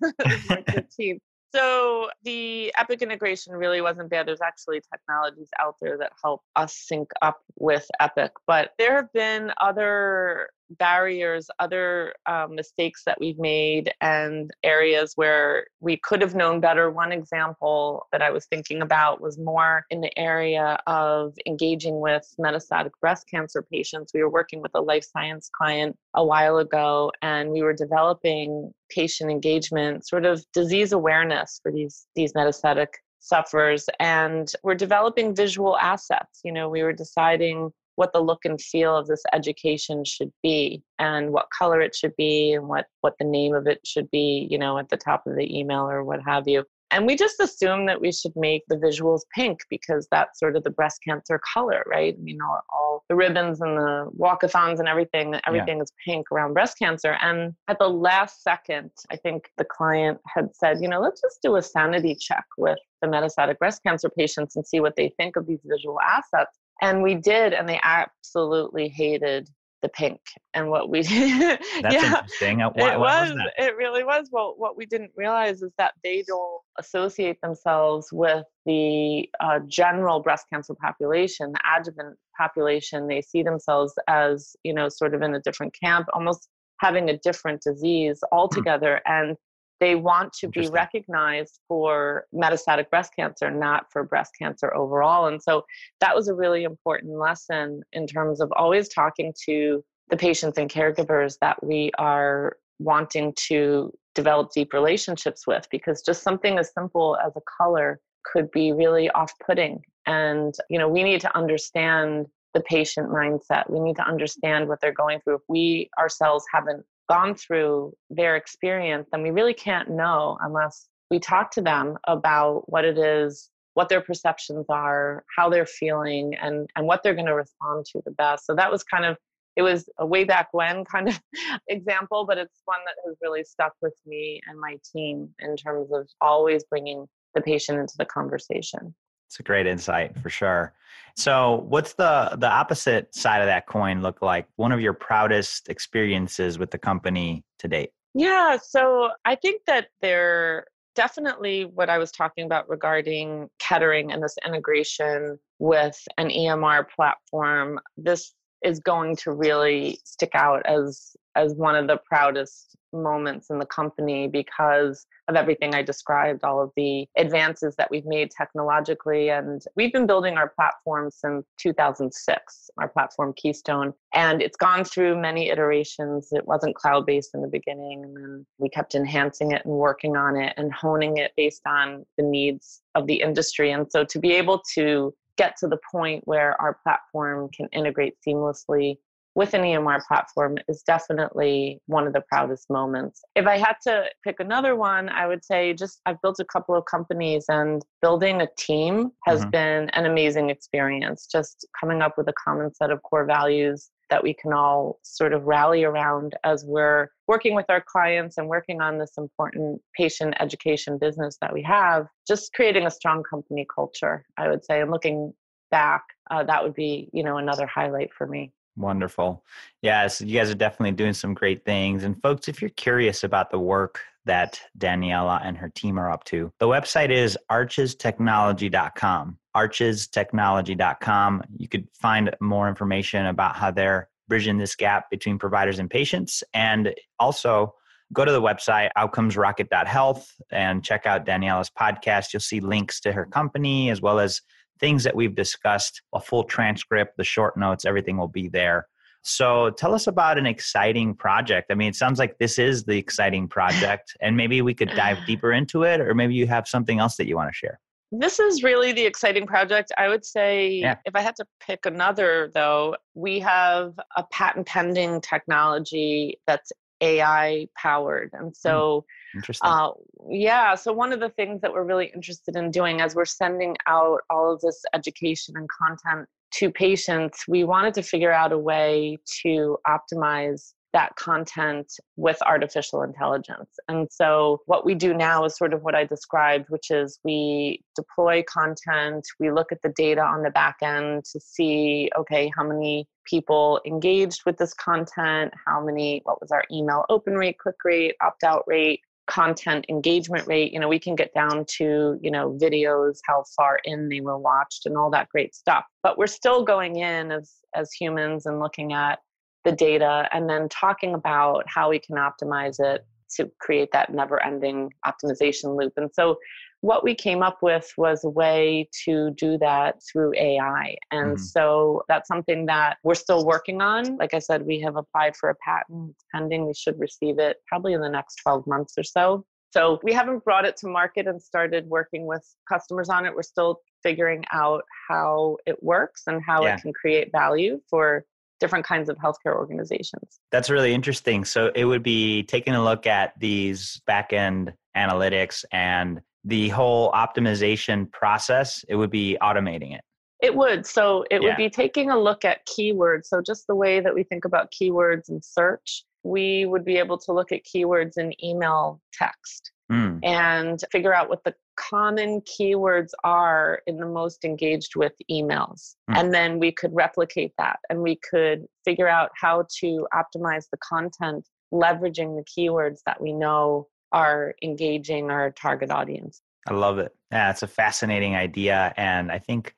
March 0.49 0.65
15th, 0.65 1.19
so 1.53 2.09
the 2.23 2.73
Epic 2.77 3.01
integration 3.01 3.53
really 3.53 3.81
wasn't 3.81 4.09
bad. 4.09 4.27
There's 4.27 4.41
actually 4.41 4.81
technologies 4.91 5.49
out 5.59 5.75
there 5.81 5.97
that 5.97 6.11
help 6.23 6.41
us 6.55 6.75
sync 6.75 7.11
up 7.21 7.39
with 7.57 7.87
Epic, 7.99 8.31
but 8.47 8.71
there 8.77 8.95
have 8.95 9.11
been 9.13 9.51
other 9.59 10.49
barriers, 10.77 11.49
other 11.59 12.13
um, 12.25 12.55
mistakes 12.55 13.03
that 13.05 13.19
we've 13.19 13.39
made, 13.39 13.91
and 14.01 14.51
areas 14.63 15.13
where 15.15 15.67
we 15.79 15.97
could 15.97 16.21
have 16.21 16.35
known 16.35 16.59
better. 16.59 16.91
One 16.91 17.11
example 17.11 18.07
that 18.11 18.21
I 18.21 18.31
was 18.31 18.45
thinking 18.45 18.81
about 18.81 19.21
was 19.21 19.37
more 19.37 19.85
in 19.89 20.01
the 20.01 20.17
area 20.17 20.77
of 20.87 21.35
engaging 21.45 21.99
with 21.99 22.33
metastatic 22.39 22.91
breast 23.01 23.27
cancer 23.29 23.65
patients. 23.71 24.11
We 24.13 24.21
were 24.21 24.29
working 24.29 24.61
with 24.61 24.71
a 24.75 24.81
life 24.81 25.05
science 25.05 25.49
client 25.55 25.97
a 26.13 26.23
while 26.23 26.57
ago, 26.57 27.11
and 27.21 27.49
we 27.49 27.61
were 27.61 27.73
developing 27.73 28.71
patient 28.89 29.31
engagement, 29.31 30.07
sort 30.07 30.25
of 30.25 30.43
disease 30.53 30.91
awareness 30.91 31.59
for 31.61 31.71
these, 31.71 32.07
these 32.15 32.33
metastatic 32.33 32.87
sufferers. 33.19 33.89
And 33.99 34.51
we're 34.63 34.75
developing 34.75 35.35
visual 35.35 35.77
assets. 35.77 36.41
You 36.43 36.51
know, 36.51 36.69
we 36.69 36.83
were 36.83 36.93
deciding 36.93 37.71
what 37.99 38.13
the 38.13 38.21
look 38.21 38.45
and 38.45 38.61
feel 38.61 38.95
of 38.95 39.07
this 39.07 39.21
education 39.33 40.05
should 40.05 40.31
be 40.41 40.81
and 40.99 41.31
what 41.31 41.49
color 41.49 41.81
it 41.81 41.93
should 41.93 42.15
be 42.15 42.53
and 42.53 42.65
what 42.65 42.85
what 43.01 43.13
the 43.19 43.25
name 43.25 43.53
of 43.53 43.67
it 43.67 43.81
should 43.85 44.09
be 44.09 44.47
you 44.49 44.57
know 44.57 44.77
at 44.77 44.87
the 44.87 44.95
top 44.95 45.27
of 45.27 45.35
the 45.35 45.59
email 45.59 45.81
or 45.81 46.03
what 46.05 46.21
have 46.25 46.47
you. 46.47 46.63
And 46.91 47.05
we 47.05 47.15
just 47.15 47.39
assume 47.39 47.85
that 47.85 48.01
we 48.01 48.11
should 48.11 48.31
make 48.35 48.63
the 48.67 48.75
visuals 48.75 49.21
pink 49.35 49.59
because 49.69 50.07
that's 50.09 50.39
sort 50.39 50.55
of 50.55 50.63
the 50.63 50.71
breast 50.71 51.01
cancer 51.05 51.39
color 51.53 51.83
right? 51.87 52.15
You 52.23 52.37
know 52.37 52.59
all 52.69 53.03
the 53.09 53.15
ribbons 53.15 53.59
and 53.59 53.77
the 53.77 54.09
walkathons 54.17 54.79
and 54.79 54.87
everything 54.87 55.35
everything 55.45 55.77
yeah. 55.77 55.83
is 55.83 55.91
pink 56.05 56.31
around 56.31 56.53
breast 56.53 56.79
cancer. 56.79 57.17
And 57.21 57.53
at 57.67 57.79
the 57.79 57.89
last 57.89 58.43
second 58.43 58.91
i 59.11 59.17
think 59.17 59.51
the 59.57 59.65
client 59.65 60.19
had 60.33 60.55
said 60.55 60.81
you 60.81 60.87
know 60.87 61.01
let's 61.01 61.21
just 61.21 61.41
do 61.41 61.57
a 61.57 61.61
sanity 61.61 62.15
check 62.15 62.45
with 62.57 62.79
the 63.01 63.07
metastatic 63.07 63.57
breast 63.59 63.83
cancer 63.85 64.09
patients 64.09 64.55
and 64.55 64.65
see 64.65 64.79
what 64.79 64.95
they 64.95 65.09
think 65.17 65.35
of 65.35 65.45
these 65.45 65.59
visual 65.65 65.99
assets 65.99 66.57
and 66.81 67.03
we 67.03 67.15
did 67.15 67.53
and 67.53 67.67
they 67.67 67.79
absolutely 67.83 68.89
hated 68.89 69.49
the 69.81 69.89
pink 69.89 70.19
and 70.53 70.69
what 70.69 70.89
we 70.89 71.01
did. 71.03 71.59
That's 71.81 71.95
yeah, 71.95 72.05
interesting. 72.05 72.61
Uh, 72.61 72.69
it 72.75 72.99
was, 72.99 73.31
was 73.31 73.39
it 73.57 73.75
really 73.77 74.03
was. 74.03 74.29
Well 74.31 74.55
what 74.57 74.75
we 74.75 74.85
didn't 74.85 75.11
realize 75.15 75.61
is 75.61 75.71
that 75.77 75.93
they 76.03 76.23
don't 76.27 76.61
associate 76.77 77.39
themselves 77.41 78.09
with 78.11 78.45
the 78.65 79.29
uh, 79.39 79.59
general 79.67 80.19
breast 80.19 80.45
cancer 80.51 80.75
population 80.75 81.53
the 81.53 81.59
adjuvant 81.77 82.17
population. 82.37 83.07
They 83.07 83.21
see 83.21 83.43
themselves 83.43 83.93
as 84.07 84.55
you 84.63 84.73
know 84.73 84.89
sort 84.89 85.13
of 85.13 85.21
in 85.21 85.35
a 85.35 85.41
different 85.41 85.73
camp 85.81 86.07
almost 86.13 86.49
having 86.79 87.09
a 87.09 87.17
different 87.19 87.61
disease 87.61 88.19
hmm. 88.21 88.37
altogether. 88.37 89.01
And 89.05 89.37
they 89.79 89.95
want 89.95 90.33
to 90.33 90.47
be 90.47 90.67
recognized 90.67 91.59
for 91.67 92.25
metastatic 92.33 92.89
breast 92.89 93.13
cancer, 93.15 93.49
not 93.49 93.85
for 93.91 94.03
breast 94.03 94.31
cancer 94.37 94.73
overall. 94.75 95.27
And 95.27 95.41
so 95.41 95.65
that 96.01 96.15
was 96.15 96.27
a 96.27 96.33
really 96.33 96.63
important 96.63 97.17
lesson 97.17 97.81
in 97.93 98.07
terms 98.07 98.41
of 98.41 98.51
always 98.55 98.89
talking 98.89 99.33
to 99.45 99.83
the 100.09 100.17
patients 100.17 100.57
and 100.57 100.69
caregivers 100.69 101.37
that 101.41 101.63
we 101.63 101.91
are 101.97 102.57
wanting 102.79 103.33
to 103.47 103.91
develop 104.15 104.51
deep 104.53 104.73
relationships 104.73 105.45
with 105.45 105.67
because 105.71 106.01
just 106.01 106.23
something 106.23 106.57
as 106.57 106.73
simple 106.73 107.17
as 107.25 107.31
a 107.35 107.41
color 107.57 107.99
could 108.25 108.49
be 108.51 108.71
really 108.71 109.09
off-putting. 109.11 109.81
And 110.05 110.53
you 110.69 110.79
know 110.79 110.89
we 110.89 111.03
need 111.03 111.21
to 111.21 111.37
understand 111.37 112.27
the 112.53 112.61
patient 112.61 113.09
mindset. 113.09 113.69
We 113.69 113.79
need 113.79 113.95
to 113.97 114.07
understand 114.07 114.67
what 114.67 114.81
they're 114.81 114.91
going 114.91 115.19
through. 115.21 115.35
If 115.35 115.41
we 115.47 115.89
ourselves 115.99 116.43
haven't 116.51 116.83
gone 117.09 117.35
through 117.35 117.93
their 118.09 118.35
experience, 118.35 119.07
then 119.11 119.23
we 119.23 119.31
really 119.31 119.53
can't 119.53 119.89
know 119.89 120.37
unless 120.41 120.87
we 121.09 121.19
talk 121.19 121.51
to 121.51 121.61
them 121.61 121.97
about 122.07 122.63
what 122.67 122.85
it 122.85 122.97
is, 122.97 123.49
what 123.73 123.89
their 123.89 124.01
perceptions 124.01 124.65
are, 124.69 125.23
how 125.35 125.49
they're 125.49 125.65
feeling, 125.65 126.35
and, 126.41 126.69
and 126.75 126.85
what 126.85 127.01
they're 127.01 127.15
going 127.15 127.25
to 127.25 127.35
respond 127.35 127.85
to 127.85 128.01
the 128.05 128.11
best. 128.11 128.45
So 128.45 128.55
that 128.55 128.71
was 128.71 128.83
kind 128.83 129.05
of 129.05 129.17
it 129.55 129.61
was 129.63 129.89
a 129.97 130.05
way 130.05 130.23
back 130.23 130.47
when 130.53 130.85
kind 130.91 131.09
of 131.09 131.19
example, 131.67 132.25
but 132.25 132.37
it's 132.37 132.61
one 132.65 132.79
that 132.85 132.95
has 133.05 133.17
really 133.21 133.43
stuck 133.43 133.73
with 133.81 133.95
me 134.05 134.41
and 134.47 134.59
my 134.59 134.77
team 134.93 135.29
in 135.39 135.57
terms 135.57 135.91
of 135.91 136.07
always 136.21 136.63
bringing 136.69 137.05
the 137.35 137.41
patient 137.41 137.79
into 137.79 137.93
the 137.97 138.05
conversation. 138.05 138.95
It's 139.29 139.39
a 139.39 139.43
great 139.43 139.67
insight 139.67 140.17
for 140.17 140.31
sure. 140.31 140.73
So, 141.15 141.65
what's 141.67 141.93
the 141.93 142.35
the 142.39 142.49
opposite 142.49 143.13
side 143.13 143.41
of 143.41 143.45
that 143.45 143.67
coin 143.67 144.01
look 144.01 144.23
like? 144.23 144.47
One 144.55 144.71
of 144.71 144.81
your 144.81 144.93
proudest 144.93 145.69
experiences 145.69 146.57
with 146.57 146.71
the 146.71 146.79
company 146.79 147.43
to 147.59 147.67
date? 147.67 147.91
Yeah, 148.15 148.57
so 148.57 149.11
I 149.25 149.35
think 149.35 149.61
that 149.67 149.89
there 150.01 150.65
definitely 150.95 151.65
what 151.65 151.91
I 151.91 151.99
was 151.99 152.11
talking 152.11 152.45
about 152.45 152.67
regarding 152.67 153.49
Kettering 153.59 154.11
and 154.11 154.23
this 154.23 154.35
integration 154.43 155.37
with 155.59 155.97
an 156.17 156.29
EMR 156.29 156.89
platform. 156.89 157.79
This 157.97 158.33
is 158.63 158.79
going 158.79 159.15
to 159.17 159.31
really 159.31 159.99
stick 160.03 160.31
out 160.33 160.65
as 160.65 161.15
as 161.35 161.53
one 161.55 161.75
of 161.75 161.87
the 161.87 161.97
proudest 162.05 162.75
moments 162.91 163.49
in 163.49 163.59
the 163.59 163.65
company 163.65 164.27
because 164.27 165.05
of 165.27 165.35
everything 165.35 165.75
I 165.75 165.83
described, 165.83 166.43
all 166.43 166.61
of 166.61 166.71
the 166.75 167.07
advances 167.17 167.75
that 167.77 167.89
we've 167.91 168.05
made 168.05 168.31
technologically. 168.35 169.29
And 169.29 169.61
we've 169.75 169.93
been 169.93 170.07
building 170.07 170.37
our 170.37 170.49
platform 170.49 171.11
since 171.11 171.45
2006, 171.57 172.69
our 172.79 172.89
platform 172.89 173.33
Keystone. 173.37 173.93
And 174.13 174.41
it's 174.41 174.57
gone 174.57 174.83
through 174.83 175.21
many 175.21 175.49
iterations. 175.49 176.29
It 176.31 176.47
wasn't 176.47 176.75
cloud 176.75 177.05
based 177.05 177.35
in 177.35 177.41
the 177.41 177.47
beginning. 177.47 178.03
And 178.03 178.15
then 178.15 178.45
we 178.57 178.69
kept 178.69 178.95
enhancing 178.95 179.51
it 179.51 179.63
and 179.65 179.73
working 179.75 180.17
on 180.17 180.35
it 180.35 180.53
and 180.57 180.73
honing 180.73 181.17
it 181.17 181.31
based 181.37 181.61
on 181.67 182.05
the 182.17 182.23
needs 182.23 182.81
of 182.95 183.05
the 183.05 183.21
industry. 183.21 183.71
And 183.71 183.89
so 183.89 184.03
to 184.03 184.19
be 184.19 184.33
able 184.33 184.63
to 184.73 185.13
get 185.39 185.55
to 185.57 185.67
the 185.67 185.79
point 185.89 186.21
where 186.25 186.59
our 186.61 186.77
platform 186.83 187.49
can 187.55 187.67
integrate 187.71 188.15
seamlessly 188.27 188.97
with 189.35 189.53
an 189.53 189.61
EMR 189.61 190.01
platform 190.05 190.57
is 190.67 190.83
definitely 190.83 191.79
one 191.85 192.05
of 192.05 192.11
the 192.11 192.21
proudest 192.29 192.69
moments. 192.69 193.21
If 193.35 193.47
I 193.47 193.57
had 193.57 193.75
to 193.83 194.03
pick 194.21 194.41
another 194.41 194.75
one, 194.75 195.07
I 195.07 195.27
would 195.27 195.45
say 195.45 195.73
just 195.73 196.01
I've 196.05 196.21
built 196.21 196.39
a 196.39 196.45
couple 196.45 196.75
of 196.75 196.83
companies 196.85 197.45
and 197.47 197.81
building 198.01 198.41
a 198.41 198.47
team 198.57 199.11
has 199.25 199.39
mm-hmm. 199.39 199.49
been 199.51 199.89
an 199.91 200.05
amazing 200.05 200.49
experience. 200.49 201.25
Just 201.31 201.65
coming 201.79 202.01
up 202.01 202.17
with 202.17 202.27
a 202.27 202.33
common 202.33 202.73
set 202.73 202.91
of 202.91 203.01
core 203.03 203.25
values 203.25 203.89
that 204.09 204.23
we 204.23 204.33
can 204.33 204.53
all 204.53 204.99
sort 205.03 205.33
of 205.33 205.43
rally 205.43 205.83
around 205.83 206.35
as 206.43 206.65
we're 206.65 207.09
working 207.27 207.55
with 207.55 207.65
our 207.69 207.81
clients 207.81 208.37
and 208.37 208.47
working 208.47 208.81
on 208.81 208.97
this 208.97 209.13
important 209.17 209.81
patient 209.95 210.33
education 210.39 210.97
business 210.97 211.37
that 211.41 211.53
we 211.53 211.61
have, 211.63 212.07
just 212.27 212.53
creating 212.53 212.85
a 212.85 212.91
strong 212.91 213.23
company 213.23 213.65
culture, 213.73 214.25
I 214.37 214.49
would 214.49 214.63
say. 214.63 214.81
And 214.81 214.91
looking 214.91 215.33
back, 215.71 216.03
uh, 216.31 216.43
that 216.43 216.63
would 216.63 216.73
be, 216.73 217.09
you 217.13 217.23
know, 217.23 217.37
another 217.37 217.67
highlight 217.67 218.13
for 218.13 218.27
me. 218.27 218.51
Wonderful. 218.77 219.43
Yes, 219.81 220.21
you 220.21 220.37
guys 220.37 220.49
are 220.49 220.55
definitely 220.55 220.91
doing 220.91 221.13
some 221.13 221.33
great 221.33 221.65
things. 221.65 222.03
And 222.03 222.21
folks, 222.21 222.47
if 222.47 222.61
you're 222.61 222.69
curious 222.71 223.23
about 223.23 223.51
the 223.51 223.59
work 223.59 223.99
that 224.25 224.61
Daniela 224.77 225.41
and 225.43 225.57
her 225.57 225.69
team 225.69 225.99
are 225.99 226.11
up 226.11 226.23
to, 226.25 226.53
the 226.59 226.67
website 226.67 227.09
is 227.09 227.37
archestechnology.com. 227.51 229.38
Archestechnology.com. 229.55 231.43
You 231.57 231.67
could 231.67 231.87
find 231.93 232.35
more 232.39 232.67
information 232.67 233.25
about 233.25 233.55
how 233.55 233.71
they're 233.71 234.09
bridging 234.27 234.57
this 234.57 234.75
gap 234.75 235.09
between 235.09 235.39
providers 235.39 235.79
and 235.79 235.89
patients. 235.89 236.43
And 236.53 236.93
also, 237.19 237.73
go 238.13 238.25
to 238.25 238.31
the 238.31 238.41
website 238.41 238.89
outcomesrocket.health 238.97 240.33
and 240.51 240.83
check 240.83 241.05
out 241.05 241.25
Daniela's 241.25 241.69
podcast. 241.69 242.33
You'll 242.33 242.39
see 242.39 242.59
links 242.59 242.99
to 243.01 243.11
her 243.11 243.25
company 243.25 243.89
as 243.89 244.01
well 244.01 244.19
as 244.19 244.41
things 244.79 245.03
that 245.03 245.15
we've 245.15 245.35
discussed, 245.35 246.01
a 246.13 246.19
full 246.19 246.43
transcript, 246.43 247.17
the 247.17 247.23
short 247.23 247.57
notes, 247.57 247.85
everything 247.85 248.17
will 248.17 248.29
be 248.29 248.47
there. 248.47 248.87
So 249.21 249.71
tell 249.71 249.93
us 249.93 250.07
about 250.07 250.37
an 250.37 250.45
exciting 250.45 251.13
project. 251.13 251.71
I 251.71 251.75
mean, 251.75 251.89
it 251.89 251.95
sounds 251.95 252.19
like 252.19 252.37
this 252.37 252.57
is 252.57 252.85
the 252.85 252.97
exciting 252.97 253.49
project, 253.49 254.15
and 254.21 254.37
maybe 254.37 254.61
we 254.61 254.73
could 254.73 254.89
dive 254.95 255.17
deeper 255.27 255.51
into 255.51 255.83
it, 255.83 255.99
or 255.99 256.13
maybe 256.15 256.33
you 256.33 256.47
have 256.47 256.67
something 256.67 256.99
else 256.99 257.17
that 257.17 257.27
you 257.27 257.35
want 257.35 257.49
to 257.49 257.53
share. 257.55 257.79
This 258.11 258.39
is 258.39 258.63
really 258.63 258.91
the 258.91 259.05
exciting 259.05 259.45
project. 259.45 259.91
I 259.97 260.07
would 260.07 260.25
say, 260.25 260.71
yeah. 260.71 260.95
if 261.05 261.15
I 261.15 261.21
had 261.21 261.35
to 261.35 261.45
pick 261.59 261.85
another, 261.85 262.49
though, 262.53 262.95
we 263.13 263.39
have 263.39 263.93
a 264.17 264.23
patent 264.31 264.65
pending 264.65 265.21
technology 265.21 266.39
that's 266.47 266.71
AI 267.01 267.67
powered. 267.77 268.31
And 268.33 268.47
hmm. 268.47 268.53
so, 268.53 269.05
Interesting. 269.35 269.69
Uh, 269.69 269.91
yeah. 270.27 270.73
So, 270.75 270.91
one 270.91 271.13
of 271.13 271.19
the 271.19 271.29
things 271.29 271.61
that 271.61 271.71
we're 271.71 271.83
really 271.83 272.11
interested 272.15 272.55
in 272.55 272.71
doing 272.71 272.99
as 272.99 273.15
we're 273.15 273.25
sending 273.25 273.75
out 273.87 274.21
all 274.29 274.51
of 274.51 274.61
this 274.61 274.81
education 274.93 275.55
and 275.55 275.67
content 275.69 276.27
to 276.51 276.71
patients, 276.71 277.43
we 277.47 277.63
wanted 277.63 277.93
to 277.93 278.01
figure 278.01 278.31
out 278.31 278.51
a 278.51 278.57
way 278.57 279.19
to 279.43 279.77
optimize 279.87 280.73
that 280.93 281.15
content 281.15 281.91
with 282.15 282.37
artificial 282.45 283.03
intelligence. 283.03 283.69
And 283.87 284.07
so, 284.11 284.61
what 284.65 284.85
we 284.85 284.95
do 284.95 285.13
now 285.13 285.45
is 285.45 285.57
sort 285.57 285.73
of 285.73 285.83
what 285.83 285.95
I 285.95 286.05
described, 286.05 286.69
which 286.69 286.89
is 286.89 287.19
we 287.23 287.81
deploy 287.95 288.43
content, 288.43 289.25
we 289.39 289.51
look 289.51 289.71
at 289.71 289.81
the 289.81 289.89
data 289.89 290.21
on 290.21 290.43
the 290.43 290.49
back 290.49 290.77
end 290.81 291.25
to 291.25 291.39
see, 291.39 292.09
okay, 292.17 292.51
how 292.55 292.63
many 292.63 293.07
people 293.25 293.79
engaged 293.85 294.41
with 294.45 294.57
this 294.57 294.73
content, 294.73 295.53
how 295.65 295.83
many, 295.83 296.21
what 296.23 296.41
was 296.41 296.51
our 296.51 296.63
email 296.71 297.05
open 297.09 297.35
rate, 297.35 297.59
click 297.59 297.75
rate, 297.85 298.15
opt 298.21 298.43
out 298.43 298.63
rate, 298.65 299.01
content 299.29 299.85
engagement 299.89 300.47
rate 300.47 300.73
you 300.73 300.79
know 300.79 300.87
we 300.87 300.97
can 300.97 301.13
get 301.13 301.31
down 301.35 301.63
to 301.63 302.17
you 302.19 302.31
know 302.31 302.57
videos 302.59 303.19
how 303.27 303.43
far 303.55 303.79
in 303.83 304.09
they 304.09 304.21
were 304.21 304.39
watched 304.39 304.87
and 304.87 304.97
all 304.97 305.11
that 305.11 305.29
great 305.29 305.53
stuff 305.53 305.85
but 306.01 306.17
we're 306.17 306.25
still 306.25 306.63
going 306.63 306.95
in 306.95 307.31
as 307.31 307.57
as 307.75 307.91
humans 307.93 308.47
and 308.47 308.59
looking 308.59 308.91
at 308.91 309.19
the 309.65 309.71
data 309.71 310.27
and 310.31 310.49
then 310.49 310.69
talking 310.69 311.13
about 311.13 311.63
how 311.67 311.89
we 311.89 311.99
can 311.99 312.15
optimize 312.15 312.79
it 312.79 313.05
to 313.35 313.49
create 313.59 313.89
that 313.93 314.11
never 314.11 314.41
ending 314.43 314.91
optimization 315.05 315.77
loop 315.77 315.93
and 315.97 316.09
so 316.13 316.37
what 316.81 317.03
we 317.03 317.13
came 317.13 317.43
up 317.43 317.57
with 317.61 317.91
was 317.97 318.23
a 318.23 318.29
way 318.29 318.87
to 319.05 319.31
do 319.31 319.57
that 319.57 319.95
through 320.09 320.33
AI. 320.35 320.95
And 321.11 321.35
mm-hmm. 321.35 321.43
so 321.43 322.03
that's 322.07 322.27
something 322.27 322.65
that 322.67 322.97
we're 323.03 323.15
still 323.15 323.45
working 323.45 323.81
on. 323.81 324.17
Like 324.17 324.33
I 324.33 324.39
said, 324.39 324.65
we 324.65 324.79
have 324.81 324.95
applied 324.95 325.35
for 325.35 325.49
a 325.49 325.55
patent, 325.55 326.15
pending. 326.33 326.65
We 326.65 326.73
should 326.73 326.97
receive 326.99 327.37
it 327.39 327.57
probably 327.67 327.93
in 327.93 328.01
the 328.01 328.09
next 328.09 328.35
12 328.43 328.65
months 328.65 328.93
or 328.97 329.03
so. 329.03 329.45
So 329.71 329.99
we 330.03 330.13
haven't 330.13 330.43
brought 330.43 330.65
it 330.65 330.77
to 330.77 330.87
market 330.87 331.27
and 331.27 331.41
started 331.41 331.85
working 331.87 332.25
with 332.25 332.43
customers 332.67 333.09
on 333.09 333.25
it. 333.25 333.35
We're 333.35 333.43
still 333.43 333.81
figuring 334.01 334.43
out 334.51 334.83
how 335.09 335.57
it 335.67 335.83
works 335.83 336.23
and 336.27 336.41
how 336.43 336.63
yeah. 336.63 336.75
it 336.75 336.81
can 336.81 336.93
create 336.93 337.29
value 337.31 337.79
for 337.89 338.25
different 338.59 338.85
kinds 338.85 339.09
of 339.09 339.17
healthcare 339.17 339.55
organizations. 339.55 340.39
That's 340.51 340.69
really 340.69 340.93
interesting. 340.93 341.45
So 341.45 341.71
it 341.75 341.85
would 341.85 342.03
be 342.03 342.43
taking 342.43 342.75
a 342.75 342.83
look 342.83 343.07
at 343.07 343.33
these 343.39 344.01
back 344.05 344.33
end 344.33 344.73
analytics 344.95 345.63
and 345.71 346.21
the 346.45 346.69
whole 346.69 347.11
optimization 347.11 348.11
process, 348.11 348.83
it 348.87 348.95
would 348.95 349.11
be 349.11 349.37
automating 349.41 349.95
it. 349.95 350.01
It 350.41 350.55
would. 350.55 350.85
So 350.85 351.25
it 351.29 351.41
yeah. 351.41 351.49
would 351.49 351.57
be 351.57 351.69
taking 351.69 352.11
a 352.11 352.17
look 352.17 352.45
at 352.45 352.65
keywords. 352.65 353.25
So 353.25 353.41
just 353.41 353.67
the 353.67 353.75
way 353.75 353.99
that 353.99 354.13
we 354.13 354.23
think 354.23 354.45
about 354.45 354.71
keywords 354.71 355.27
and 355.29 355.43
search, 355.43 356.05
we 356.23 356.65
would 356.65 356.85
be 356.85 356.97
able 356.97 357.17
to 357.17 357.33
look 357.33 357.51
at 357.51 357.65
keywords 357.65 358.17
in 358.17 358.33
email 358.43 359.01
text 359.13 359.71
mm. 359.91 360.19
and 360.23 360.83
figure 360.91 361.13
out 361.13 361.29
what 361.29 361.43
the 361.43 361.53
common 361.75 362.41
keywords 362.41 363.09
are 363.23 363.81
in 363.87 363.97
the 363.97 364.05
most 364.05 364.43
engaged 364.43 364.95
with 364.95 365.13
emails. 365.31 365.95
Mm. 366.09 366.17
And 366.17 366.33
then 366.33 366.59
we 366.59 366.71
could 366.71 366.93
replicate 366.93 367.53
that 367.57 367.79
and 367.89 368.01
we 368.01 368.19
could 368.29 368.65
figure 368.85 369.07
out 369.07 369.31
how 369.35 369.65
to 369.79 370.07
optimize 370.13 370.65
the 370.71 370.77
content 370.77 371.45
leveraging 371.73 372.35
the 372.35 372.43
keywords 372.43 372.99
that 373.05 373.21
we 373.21 373.31
know 373.31 373.87
are 374.11 374.55
engaging 374.63 375.29
our 375.29 375.51
target 375.51 375.91
audience. 375.91 376.41
I 376.67 376.73
love 376.73 376.99
it. 376.99 377.15
Yeah, 377.31 377.51
it's 377.51 377.63
a 377.63 377.67
fascinating 377.67 378.35
idea. 378.35 378.93
And 378.97 379.31
I 379.31 379.39
think 379.39 379.75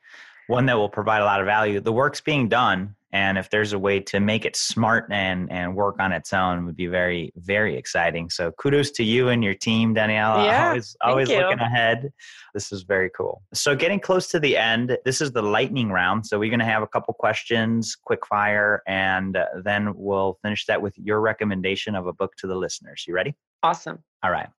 one 0.48 0.66
that 0.66 0.78
will 0.78 0.90
provide 0.90 1.22
a 1.22 1.26
lot 1.26 1.40
of 1.40 1.46
value. 1.46 1.80
The 1.80 1.94
work's 1.94 2.22
being 2.22 2.50
done. 2.50 2.96
And 3.14 3.38
if 3.38 3.50
there's 3.50 3.74
a 3.74 3.80
way 3.80 4.00
to 4.00 4.20
make 4.20 4.46
it 4.46 4.56
smart 4.56 5.08
and, 5.12 5.52
and 5.52 5.76
work 5.76 5.98
on 6.00 6.12
its 6.12 6.32
own 6.34 6.66
would 6.66 6.76
be 6.76 6.88
very, 6.88 7.34
very 7.36 7.76
exciting. 7.76 8.30
So 8.30 8.52
kudos 8.54 8.92
to 8.92 9.04
you 9.04 9.30
and 9.30 9.44
your 9.44 9.54
team, 9.54 9.94
Daniela. 9.96 10.46
Yeah, 10.52 10.70
always 10.70 10.98
always 11.02 11.30
looking 11.30 11.60
ahead. 11.60 12.12
This 12.54 12.72
is 12.72 12.84
very 12.84 13.10
cool. 13.16 13.42
So 13.54 13.76
getting 13.76 14.00
close 14.00 14.28
to 14.28 14.40
the 14.40 14.58
end, 14.58 14.98
this 15.06 15.22
is 15.22 15.32
the 15.32 15.42
lightning 15.42 15.92
round. 15.92 16.26
So 16.26 16.40
we're 16.40 16.50
gonna 16.50 16.66
have 16.66 16.84
a 16.84 16.88
couple 16.88 17.14
questions, 17.14 17.96
quick 17.96 18.26
fire, 18.26 18.82
and 18.88 19.38
uh, 19.38 19.46
then 19.64 19.94
we'll 19.96 20.40
finish 20.42 20.66
that 20.66 20.82
with 20.82 20.98
your 20.98 21.22
recommendation 21.22 21.96
of 21.96 22.08
a 22.08 22.14
book 22.14 22.36
to 22.38 22.48
the 22.48 22.56
listeners. 22.56 23.06
You 23.08 23.14
ready? 23.14 23.36
Awesome. 23.64 24.00
All 24.24 24.32
right. 24.32 24.50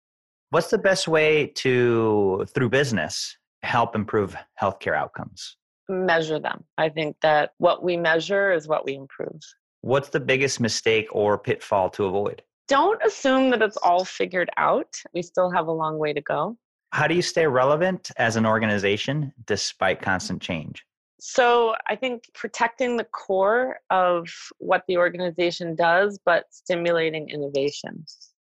What's 0.49 0.69
the 0.69 0.77
best 0.77 1.07
way 1.07 1.47
to, 1.47 2.45
through 2.53 2.69
business, 2.69 3.37
help 3.63 3.95
improve 3.95 4.35
healthcare 4.61 4.95
outcomes? 4.95 5.57
Measure 5.89 6.39
them. 6.39 6.63
I 6.77 6.89
think 6.89 7.17
that 7.21 7.51
what 7.57 7.83
we 7.83 7.97
measure 7.97 8.51
is 8.51 8.67
what 8.67 8.85
we 8.85 8.95
improve. 8.95 9.39
What's 9.81 10.09
the 10.09 10.19
biggest 10.19 10.59
mistake 10.59 11.07
or 11.11 11.37
pitfall 11.37 11.89
to 11.91 12.05
avoid? 12.05 12.41
don't 12.67 13.01
assume 13.03 13.49
that 13.51 13.61
it's 13.61 13.77
all 13.77 14.05
figured 14.05 14.49
out. 14.57 14.95
We 15.13 15.21
still 15.21 15.51
have 15.51 15.67
a 15.67 15.71
long 15.71 15.97
way 15.97 16.13
to 16.13 16.21
go. 16.21 16.57
How 16.91 17.07
do 17.07 17.15
you 17.15 17.21
stay 17.21 17.47
relevant 17.47 18.11
as 18.17 18.35
an 18.35 18.45
organization 18.45 19.33
despite 19.45 20.01
constant 20.01 20.41
change? 20.41 20.83
So 21.19 21.75
I 21.87 21.95
think 21.95 22.23
protecting 22.33 22.97
the 22.97 23.05
core 23.05 23.77
of 23.89 24.27
what 24.57 24.83
the 24.87 24.97
organization 24.97 25.75
does, 25.75 26.19
but 26.25 26.45
stimulating 26.51 27.29
innovation. 27.29 28.05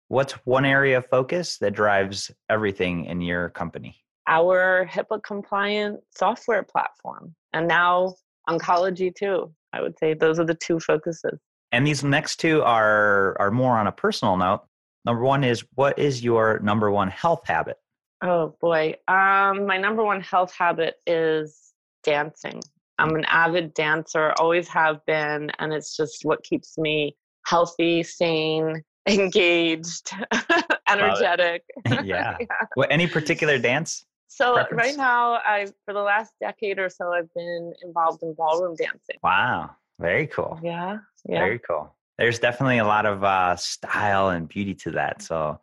What's 0.09 0.33
one 0.45 0.65
area 0.65 0.97
of 0.97 1.07
focus 1.07 1.57
that 1.59 1.71
drives 1.73 2.31
everything 2.49 3.05
in 3.05 3.21
your 3.21 3.49
company? 3.49 3.95
Our 4.27 4.87
HIPAA 4.91 5.23
compliant 5.23 5.99
software 6.15 6.63
platform, 6.63 7.33
and 7.53 7.67
now 7.67 8.15
oncology 8.49 9.13
too. 9.13 9.53
I 9.73 9.81
would 9.81 9.97
say 9.97 10.13
those 10.13 10.39
are 10.39 10.45
the 10.45 10.55
two 10.55 10.79
focuses. 10.79 11.39
And 11.71 11.85
these 11.85 12.03
next 12.03 12.37
two 12.37 12.61
are 12.63 13.35
are 13.39 13.51
more 13.51 13.77
on 13.77 13.87
a 13.87 13.91
personal 13.91 14.37
note. 14.37 14.61
Number 15.05 15.23
one 15.23 15.43
is 15.43 15.63
what 15.75 15.97
is 15.97 16.23
your 16.23 16.59
number 16.59 16.91
one 16.91 17.09
health 17.09 17.45
habit? 17.45 17.77
Oh 18.23 18.55
boy. 18.59 18.95
Um, 19.07 19.65
my 19.65 19.77
number 19.77 20.03
one 20.03 20.21
health 20.21 20.53
habit 20.57 20.95
is 21.05 21.73
dancing. 22.03 22.61
I'm 22.99 23.15
an 23.15 23.25
avid 23.25 23.73
dancer, 23.73 24.33
always 24.39 24.67
have 24.69 25.05
been, 25.05 25.51
and 25.59 25.71
it's 25.71 25.95
just 25.95 26.21
what 26.23 26.43
keeps 26.43 26.77
me 26.77 27.15
healthy, 27.45 28.01
sane, 28.01 28.81
engaged, 29.07 30.11
energetic. 30.89 31.63
yeah. 32.03 32.37
yeah. 32.39 32.47
Well, 32.75 32.87
any 32.89 33.07
particular 33.07 33.59
dance? 33.59 34.05
So 34.27 34.53
preference? 34.53 34.83
right 34.83 34.97
now, 34.97 35.33
I 35.33 35.67
for 35.85 35.93
the 35.93 36.01
last 36.01 36.33
decade 36.39 36.79
or 36.79 36.89
so, 36.89 37.13
I've 37.13 37.33
been 37.33 37.73
involved 37.83 38.23
in 38.23 38.33
ballroom 38.33 38.75
dancing. 38.75 39.17
Wow, 39.23 39.71
very 39.99 40.27
cool. 40.27 40.59
Yeah, 40.61 40.99
yeah. 41.27 41.39
Very 41.39 41.59
cool. 41.59 41.93
There's 42.17 42.39
definitely 42.39 42.79
a 42.79 42.85
lot 42.85 43.05
of 43.05 43.23
uh, 43.23 43.55
style 43.55 44.29
and 44.29 44.47
beauty 44.47 44.73
to 44.75 44.91
that. 44.91 45.21
So 45.21 45.59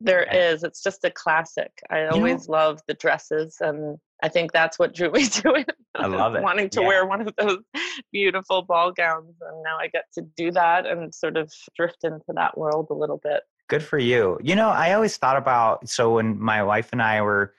there 0.00 0.22
is. 0.22 0.64
It's 0.64 0.82
just 0.82 1.04
a 1.04 1.10
classic. 1.10 1.70
I 1.90 2.06
always 2.06 2.48
know, 2.48 2.52
love 2.52 2.80
the 2.88 2.94
dresses, 2.94 3.58
and 3.60 3.98
I 4.22 4.28
think 4.28 4.52
that's 4.52 4.78
what 4.78 4.94
drew 4.94 5.10
me 5.10 5.26
to 5.28 5.54
it. 5.54 5.70
I 5.94 6.06
love 6.06 6.34
it. 6.34 6.42
Wanting 6.42 6.70
to 6.70 6.80
yeah. 6.80 6.86
wear 6.86 7.06
one 7.06 7.20
of 7.20 7.34
those 7.36 7.58
beautiful 8.12 8.62
ball 8.62 8.92
gowns, 8.92 9.34
and 9.40 9.62
now 9.62 9.76
I 9.78 9.88
get 9.88 10.04
to 10.14 10.22
do 10.36 10.50
that 10.52 10.86
and 10.86 11.14
sort 11.14 11.36
of 11.36 11.52
drift 11.76 12.04
into 12.04 12.32
that 12.34 12.56
world 12.56 12.88
a 12.90 12.94
little 12.94 13.20
bit. 13.22 13.42
Good 13.68 13.82
for 13.82 13.98
you. 13.98 14.38
You 14.42 14.56
know, 14.56 14.70
I 14.70 14.94
always 14.94 15.16
thought 15.16 15.36
about 15.36 15.88
so 15.88 16.14
when 16.14 16.40
my 16.40 16.62
wife 16.62 16.88
and 16.92 17.02
I 17.02 17.22
were 17.22 17.54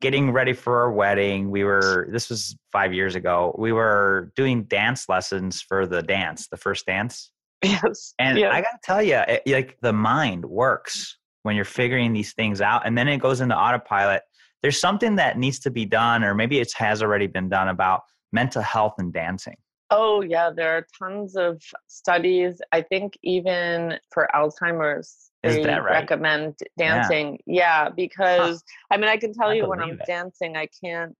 getting 0.00 0.30
ready 0.30 0.52
for 0.52 0.80
our 0.80 0.92
wedding. 0.92 1.50
We 1.50 1.64
were, 1.64 2.08
this 2.10 2.28
was 2.28 2.56
five 2.72 2.92
years 2.92 3.14
ago, 3.14 3.54
we 3.58 3.72
were 3.72 4.32
doing 4.36 4.64
dance 4.64 5.08
lessons 5.08 5.62
for 5.62 5.86
the 5.86 6.02
dance, 6.02 6.48
the 6.48 6.56
first 6.56 6.86
dance. 6.86 7.30
Yes. 7.62 8.14
And 8.18 8.38
yes. 8.38 8.52
I 8.52 8.60
got 8.60 8.70
to 8.70 8.78
tell 8.82 9.02
you, 9.02 9.16
it, 9.26 9.42
like 9.46 9.78
the 9.80 9.92
mind 9.92 10.44
works 10.44 11.18
when 11.42 11.56
you're 11.56 11.64
figuring 11.64 12.12
these 12.12 12.34
things 12.34 12.60
out 12.60 12.86
and 12.86 12.96
then 12.96 13.08
it 13.08 13.18
goes 13.18 13.40
into 13.40 13.56
autopilot. 13.56 14.22
There's 14.62 14.80
something 14.80 15.16
that 15.16 15.38
needs 15.38 15.58
to 15.60 15.70
be 15.70 15.84
done, 15.84 16.24
or 16.24 16.34
maybe 16.34 16.58
it 16.58 16.72
has 16.76 17.02
already 17.02 17.26
been 17.26 17.48
done 17.48 17.68
about 17.68 18.02
mental 18.32 18.62
health 18.62 18.94
and 18.98 19.12
dancing. 19.12 19.56
Oh, 19.90 20.22
yeah, 20.22 20.50
there 20.50 20.76
are 20.76 20.86
tons 20.98 21.36
of 21.36 21.62
studies. 21.86 22.60
I 22.72 22.82
think 22.82 23.16
even 23.22 23.98
for 24.12 24.28
Alzheimer's, 24.34 25.30
they 25.54 25.64
right? 25.64 25.82
recommend 25.82 26.56
dancing. 26.78 27.38
Yeah, 27.46 27.84
yeah 27.84 27.88
because 27.90 28.62
huh. 28.90 28.94
I 28.94 28.96
mean, 28.96 29.08
I 29.08 29.16
can 29.16 29.32
tell 29.32 29.48
I 29.48 29.54
you 29.54 29.68
when 29.68 29.80
I'm 29.80 29.90
it. 29.90 30.06
dancing, 30.06 30.56
I 30.56 30.68
can't 30.82 31.14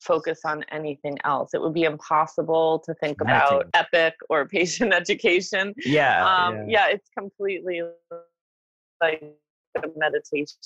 focus 0.00 0.40
on 0.44 0.64
anything 0.70 1.18
else. 1.24 1.50
It 1.54 1.60
would 1.60 1.74
be 1.74 1.84
impossible 1.84 2.82
to 2.86 2.94
think 2.94 3.20
about 3.20 3.66
epic 3.74 4.14
or 4.30 4.46
patient 4.46 4.92
education. 4.94 5.74
Yeah, 5.84 6.26
um, 6.26 6.68
yeah. 6.68 6.86
yeah, 6.86 6.94
it's 6.94 7.08
completely 7.16 7.82
like 9.02 9.22
a 9.76 9.88
meditation. 9.96 10.58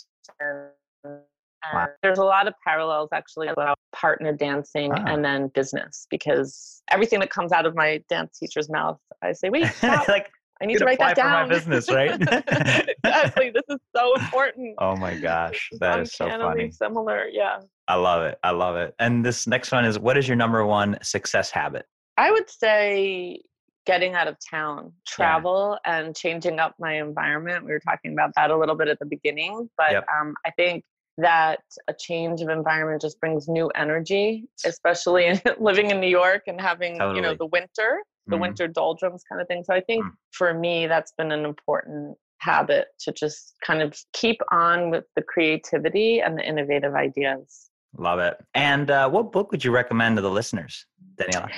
Wow. 1.73 1.89
There's 2.03 2.19
a 2.19 2.25
lot 2.25 2.49
of 2.49 2.55
parallels 2.67 3.11
actually 3.13 3.49
about 3.49 3.79
partner 3.93 4.33
dancing 4.33 4.91
wow. 4.91 5.05
and 5.07 5.25
then 5.25 5.49
business 5.49 6.09
because 6.11 6.83
everything 6.91 7.21
that 7.21 7.31
comes 7.31 7.53
out 7.53 7.67
of 7.67 7.77
my 7.77 8.03
dance 8.09 8.37
teacher's 8.39 8.69
mouth, 8.69 8.99
I 9.23 9.33
say, 9.33 9.49
wait, 9.49 9.71
like 9.83 10.31
I 10.63 10.67
need 10.67 10.79
to 10.79 10.85
write 10.85 10.99
that 11.01 11.17
down. 11.17 11.49
my 11.49 11.55
business, 11.55 11.91
right? 11.93 12.21
exactly. 12.21 13.51
This 13.51 13.65
is 13.69 13.79
so 13.95 14.15
important. 14.15 14.77
Oh 14.79 14.97
my 14.97 15.17
gosh, 15.17 15.71
that 15.81 16.01
is 16.01 16.13
so 16.13 16.29
funny. 16.29 16.71
Similar, 16.71 17.27
yeah. 17.29 17.59
I 17.89 17.97
love 17.97 18.23
it. 18.23 18.39
I 18.43 18.51
love 18.51 18.77
it. 18.77 18.95
And 18.99 19.25
this 19.25 19.47
next 19.47 19.73
one 19.73 19.85
is: 19.85 19.99
What 19.99 20.17
is 20.17 20.29
your 20.29 20.37
number 20.37 20.65
one 20.65 20.99
success 21.03 21.51
habit? 21.51 21.85
I 22.17 22.31
would 22.31 22.49
say 22.49 23.41
getting 23.87 24.15
out 24.15 24.29
of 24.29 24.37
town, 24.49 24.93
travel, 25.07 25.79
yeah. 25.85 25.99
and 25.99 26.17
changing 26.17 26.59
up 26.59 26.75
my 26.79 26.95
environment. 26.95 27.65
We 27.65 27.73
were 27.73 27.81
talking 27.81 28.13
about 28.13 28.31
that 28.37 28.51
a 28.51 28.57
little 28.57 28.75
bit 28.75 28.89
at 28.89 28.99
the 28.99 29.07
beginning, 29.07 29.69
but 29.77 29.93
yep. 29.93 30.07
um, 30.21 30.35
I 30.47 30.51
think 30.53 30.85
that 31.19 31.61
a 31.89 31.95
change 31.99 32.41
of 32.41 32.49
environment 32.49 33.03
just 33.03 33.21
brings 33.21 33.49
new 33.49 33.69
energy, 33.75 34.49
especially 34.65 35.27
in, 35.27 35.41
living 35.61 35.91
in 35.91 36.01
New 36.01 36.09
York 36.09 36.43
and 36.47 36.61
having 36.61 36.99
totally. 36.99 37.17
you 37.17 37.23
know 37.23 37.35
the 37.35 37.47
winter 37.47 38.03
the 38.27 38.37
mm 38.37 38.41
winter 38.41 38.69
doldrums 38.69 39.23
kind 39.29 39.41
of 39.41 39.49
thing. 39.49 39.65
So 39.65 39.75
I 39.75 39.81
think 39.81 40.05
mm 40.05 40.11
for 40.31 40.55
me, 40.55 40.87
that's 40.87 41.13
been 41.13 41.31
an 41.31 41.45
important 41.45 42.17
habit 42.39 42.87
to 43.01 43.13
just 43.13 43.55
kind 43.65 43.83
of 43.83 43.95
keep 44.15 44.41
on 44.51 44.91
with 44.91 45.05
the 45.15 45.23
creativity 45.23 46.21
and 46.21 46.39
the 46.39 46.43
innovative 46.43 46.95
ideas. 46.95 47.71
Love 47.99 48.19
it. 48.19 48.39
And 48.55 48.91
uh, 48.91 49.11
what 49.11 49.31
book 49.31 49.53
would 49.53 49.63
you 49.63 49.71
recommend 49.71 50.17
to 50.17 50.23
the 50.23 50.31
listeners, 50.31 50.87
Daniela? 51.23 51.51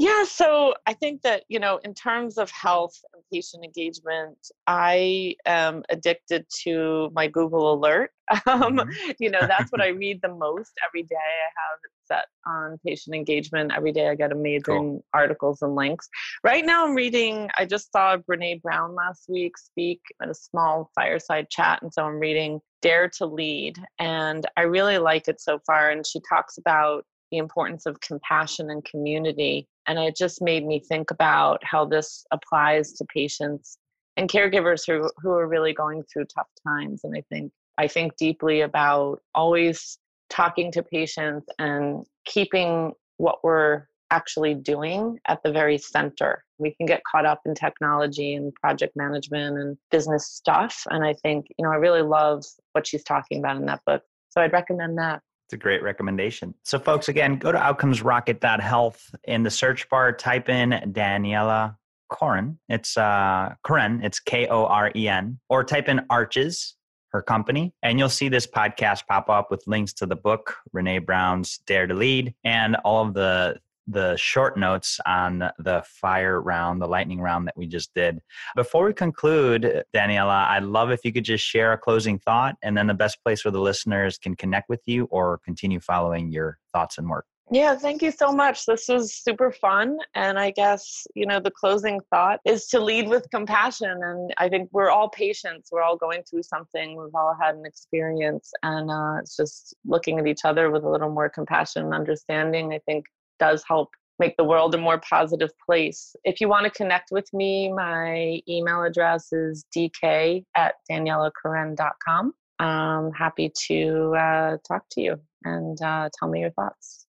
Yeah, 0.00 0.24
so 0.24 0.72
I 0.86 0.94
think 0.94 1.20
that, 1.22 1.42
you 1.48 1.58
know, 1.58 1.78
in 1.84 1.92
terms 1.92 2.38
of 2.38 2.50
health 2.50 2.98
and 3.12 3.22
patient 3.30 3.62
engagement, 3.62 4.38
I 4.66 5.34
am 5.44 5.82
addicted 5.90 6.46
to 6.62 7.10
my 7.12 7.26
Google 7.26 7.74
Alert. 7.74 8.10
Um, 8.46 8.76
mm-hmm. 8.76 9.10
You 9.18 9.28
know, 9.28 9.40
that's 9.40 9.70
what 9.72 9.82
I 9.82 9.88
read 10.04 10.20
the 10.22 10.32
most 10.32 10.70
every 10.86 11.02
day. 11.02 11.16
I 11.16 11.50
have 11.60 11.78
it 11.84 11.90
set 12.06 12.26
on 12.46 12.78
patient 12.86 13.14
engagement. 13.14 13.72
Every 13.76 13.92
day 13.92 14.08
I 14.08 14.14
get 14.14 14.32
amazing 14.32 14.62
cool. 14.62 15.04
articles 15.12 15.62
and 15.62 15.74
links. 15.74 16.08
Right 16.44 16.64
now 16.64 16.86
I'm 16.86 16.94
reading, 16.94 17.50
I 17.58 17.66
just 17.66 17.90
saw 17.92 18.16
Brene 18.16 18.62
Brown 18.62 18.94
last 18.94 19.24
week 19.28 19.58
speak 19.58 20.00
at 20.22 20.30
a 20.30 20.34
small 20.34 20.90
fireside 20.94 21.50
chat. 21.50 21.82
And 21.82 21.92
so 21.92 22.04
I'm 22.04 22.20
reading 22.20 22.60
Dare 22.80 23.10
to 23.18 23.26
Lead. 23.26 23.78
And 23.98 24.46
I 24.56 24.62
really 24.62 24.98
like 24.98 25.26
it 25.26 25.40
so 25.40 25.58
far. 25.66 25.90
And 25.90 26.06
she 26.06 26.20
talks 26.28 26.56
about 26.56 27.04
the 27.30 27.38
importance 27.38 27.86
of 27.86 28.00
compassion 28.00 28.70
and 28.70 28.84
community. 28.84 29.68
And 29.86 29.98
it 29.98 30.16
just 30.16 30.42
made 30.42 30.66
me 30.66 30.80
think 30.80 31.10
about 31.10 31.62
how 31.64 31.84
this 31.84 32.24
applies 32.30 32.92
to 32.94 33.04
patients 33.12 33.78
and 34.16 34.28
caregivers 34.28 34.82
who, 34.86 35.10
who 35.22 35.30
are 35.30 35.48
really 35.48 35.72
going 35.72 36.02
through 36.04 36.26
tough 36.26 36.48
times. 36.66 37.02
And 37.04 37.14
I 37.16 37.22
think 37.30 37.52
I 37.80 37.88
think 37.88 38.16
deeply 38.16 38.60
about 38.60 39.22
always 39.34 39.98
talking 40.28 40.70
to 40.72 40.82
patients 40.82 41.46
and 41.58 42.04
keeping 42.26 42.92
what 43.16 43.42
we're 43.42 43.86
actually 44.10 44.54
doing 44.54 45.18
at 45.26 45.42
the 45.42 45.50
very 45.50 45.78
center. 45.78 46.44
We 46.58 46.74
can 46.74 46.84
get 46.84 47.00
caught 47.10 47.24
up 47.24 47.40
in 47.46 47.54
technology 47.54 48.34
and 48.34 48.52
project 48.54 48.96
management 48.96 49.58
and 49.58 49.78
business 49.90 50.26
stuff. 50.26 50.82
And 50.90 51.04
I 51.04 51.14
think, 51.14 51.46
you 51.58 51.64
know, 51.64 51.72
I 51.72 51.76
really 51.76 52.02
love 52.02 52.44
what 52.72 52.86
she's 52.86 53.04
talking 53.04 53.38
about 53.38 53.56
in 53.56 53.64
that 53.66 53.80
book. 53.86 54.02
So 54.28 54.42
I'd 54.42 54.52
recommend 54.52 54.98
that. 54.98 55.22
It's 55.50 55.54
a 55.54 55.58
great 55.58 55.82
recommendation. 55.82 56.54
So, 56.62 56.78
folks, 56.78 57.08
again, 57.08 57.36
go 57.36 57.50
to 57.50 57.58
outcomesrocket.health. 57.58 59.16
In 59.24 59.42
the 59.42 59.50
search 59.50 59.88
bar, 59.88 60.12
type 60.12 60.48
in 60.48 60.70
Daniela 60.92 61.74
Koren. 62.08 62.60
It's 62.68 62.96
uh, 62.96 63.54
Koren. 63.64 64.00
It's 64.04 64.20
K 64.20 64.46
O 64.46 64.66
R 64.66 64.92
E 64.94 65.08
N. 65.08 65.40
Or 65.48 65.64
type 65.64 65.88
in 65.88 66.02
Arches, 66.08 66.76
her 67.08 67.20
company, 67.20 67.74
and 67.82 67.98
you'll 67.98 68.08
see 68.08 68.28
this 68.28 68.46
podcast 68.46 69.08
pop 69.08 69.28
up 69.28 69.50
with 69.50 69.64
links 69.66 69.92
to 69.94 70.06
the 70.06 70.14
book, 70.14 70.54
Brene 70.72 71.04
Brown's 71.04 71.58
Dare 71.66 71.88
to 71.88 71.94
Lead, 71.94 72.32
and 72.44 72.76
all 72.84 73.04
of 73.04 73.14
the 73.14 73.56
the 73.86 74.16
short 74.16 74.58
notes 74.58 74.98
on 75.06 75.50
the 75.58 75.82
fire 75.86 76.40
round, 76.40 76.80
the 76.80 76.86
lightning 76.86 77.20
round 77.20 77.46
that 77.46 77.56
we 77.56 77.66
just 77.66 77.92
did. 77.94 78.20
Before 78.56 78.84
we 78.84 78.92
conclude, 78.92 79.82
Daniela, 79.94 80.48
I'd 80.48 80.64
love 80.64 80.90
if 80.90 81.00
you 81.04 81.12
could 81.12 81.24
just 81.24 81.44
share 81.44 81.72
a 81.72 81.78
closing 81.78 82.18
thought 82.18 82.56
and 82.62 82.76
then 82.76 82.86
the 82.86 82.94
best 82.94 83.22
place 83.24 83.44
where 83.44 83.52
the 83.52 83.60
listeners 83.60 84.18
can 84.18 84.36
connect 84.36 84.68
with 84.68 84.80
you 84.86 85.04
or 85.10 85.38
continue 85.44 85.80
following 85.80 86.30
your 86.30 86.58
thoughts 86.72 86.98
and 86.98 87.08
work. 87.08 87.26
Yeah, 87.52 87.74
thank 87.74 88.00
you 88.00 88.12
so 88.12 88.30
much. 88.30 88.64
This 88.64 88.86
was 88.88 89.12
super 89.12 89.50
fun. 89.50 89.98
And 90.14 90.38
I 90.38 90.52
guess, 90.52 91.04
you 91.16 91.26
know, 91.26 91.40
the 91.40 91.50
closing 91.50 92.00
thought 92.08 92.38
is 92.44 92.68
to 92.68 92.78
lead 92.78 93.08
with 93.08 93.26
compassion. 93.32 93.90
And 93.90 94.32
I 94.38 94.48
think 94.48 94.68
we're 94.70 94.90
all 94.90 95.08
patients. 95.08 95.68
We're 95.72 95.82
all 95.82 95.96
going 95.96 96.22
through 96.22 96.44
something. 96.44 96.90
We've 96.90 97.12
all 97.12 97.36
had 97.40 97.56
an 97.56 97.66
experience. 97.66 98.52
And 98.62 98.88
uh, 98.88 99.14
it's 99.18 99.36
just 99.36 99.74
looking 99.84 100.20
at 100.20 100.28
each 100.28 100.44
other 100.44 100.70
with 100.70 100.84
a 100.84 100.88
little 100.88 101.10
more 101.10 101.28
compassion 101.28 101.86
and 101.86 101.94
understanding, 101.94 102.72
I 102.72 102.78
think 102.86 103.06
does 103.40 103.64
help 103.66 103.88
make 104.20 104.36
the 104.36 104.44
world 104.44 104.74
a 104.74 104.78
more 104.78 105.00
positive 105.00 105.50
place. 105.64 106.14
If 106.24 106.40
you 106.40 106.48
want 106.48 106.64
to 106.64 106.70
connect 106.70 107.10
with 107.10 107.26
me, 107.32 107.72
my 107.72 108.40
email 108.48 108.84
address 108.84 109.32
is 109.32 109.64
dk 109.76 110.44
at 110.54 110.74
danielakoren.com. 110.88 112.34
I'm 112.60 113.12
happy 113.12 113.50
to 113.68 114.14
uh, 114.14 114.56
talk 114.68 114.84
to 114.92 115.00
you 115.00 115.16
and 115.44 115.80
uh, 115.82 116.10
tell 116.16 116.28
me 116.28 116.40
your 116.40 116.50
thoughts. 116.50 117.06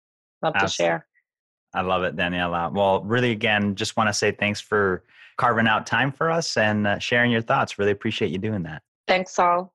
Love 0.42 0.54
Absolutely. 0.56 0.68
to 0.68 0.74
share. 0.74 1.06
I 1.74 1.82
love 1.82 2.04
it, 2.04 2.16
Daniela. 2.16 2.72
Well, 2.72 3.02
really, 3.02 3.32
again, 3.32 3.74
just 3.74 3.96
want 3.96 4.08
to 4.08 4.14
say 4.14 4.32
thanks 4.32 4.60
for 4.60 5.04
carving 5.36 5.66
out 5.66 5.86
time 5.86 6.12
for 6.12 6.30
us 6.30 6.56
and 6.56 6.86
uh, 6.86 6.98
sharing 6.98 7.30
your 7.30 7.42
thoughts. 7.42 7.78
Really 7.78 7.92
appreciate 7.92 8.30
you 8.30 8.38
doing 8.38 8.62
that. 8.62 8.82
Thanks, 9.06 9.34
Saul. 9.34 9.74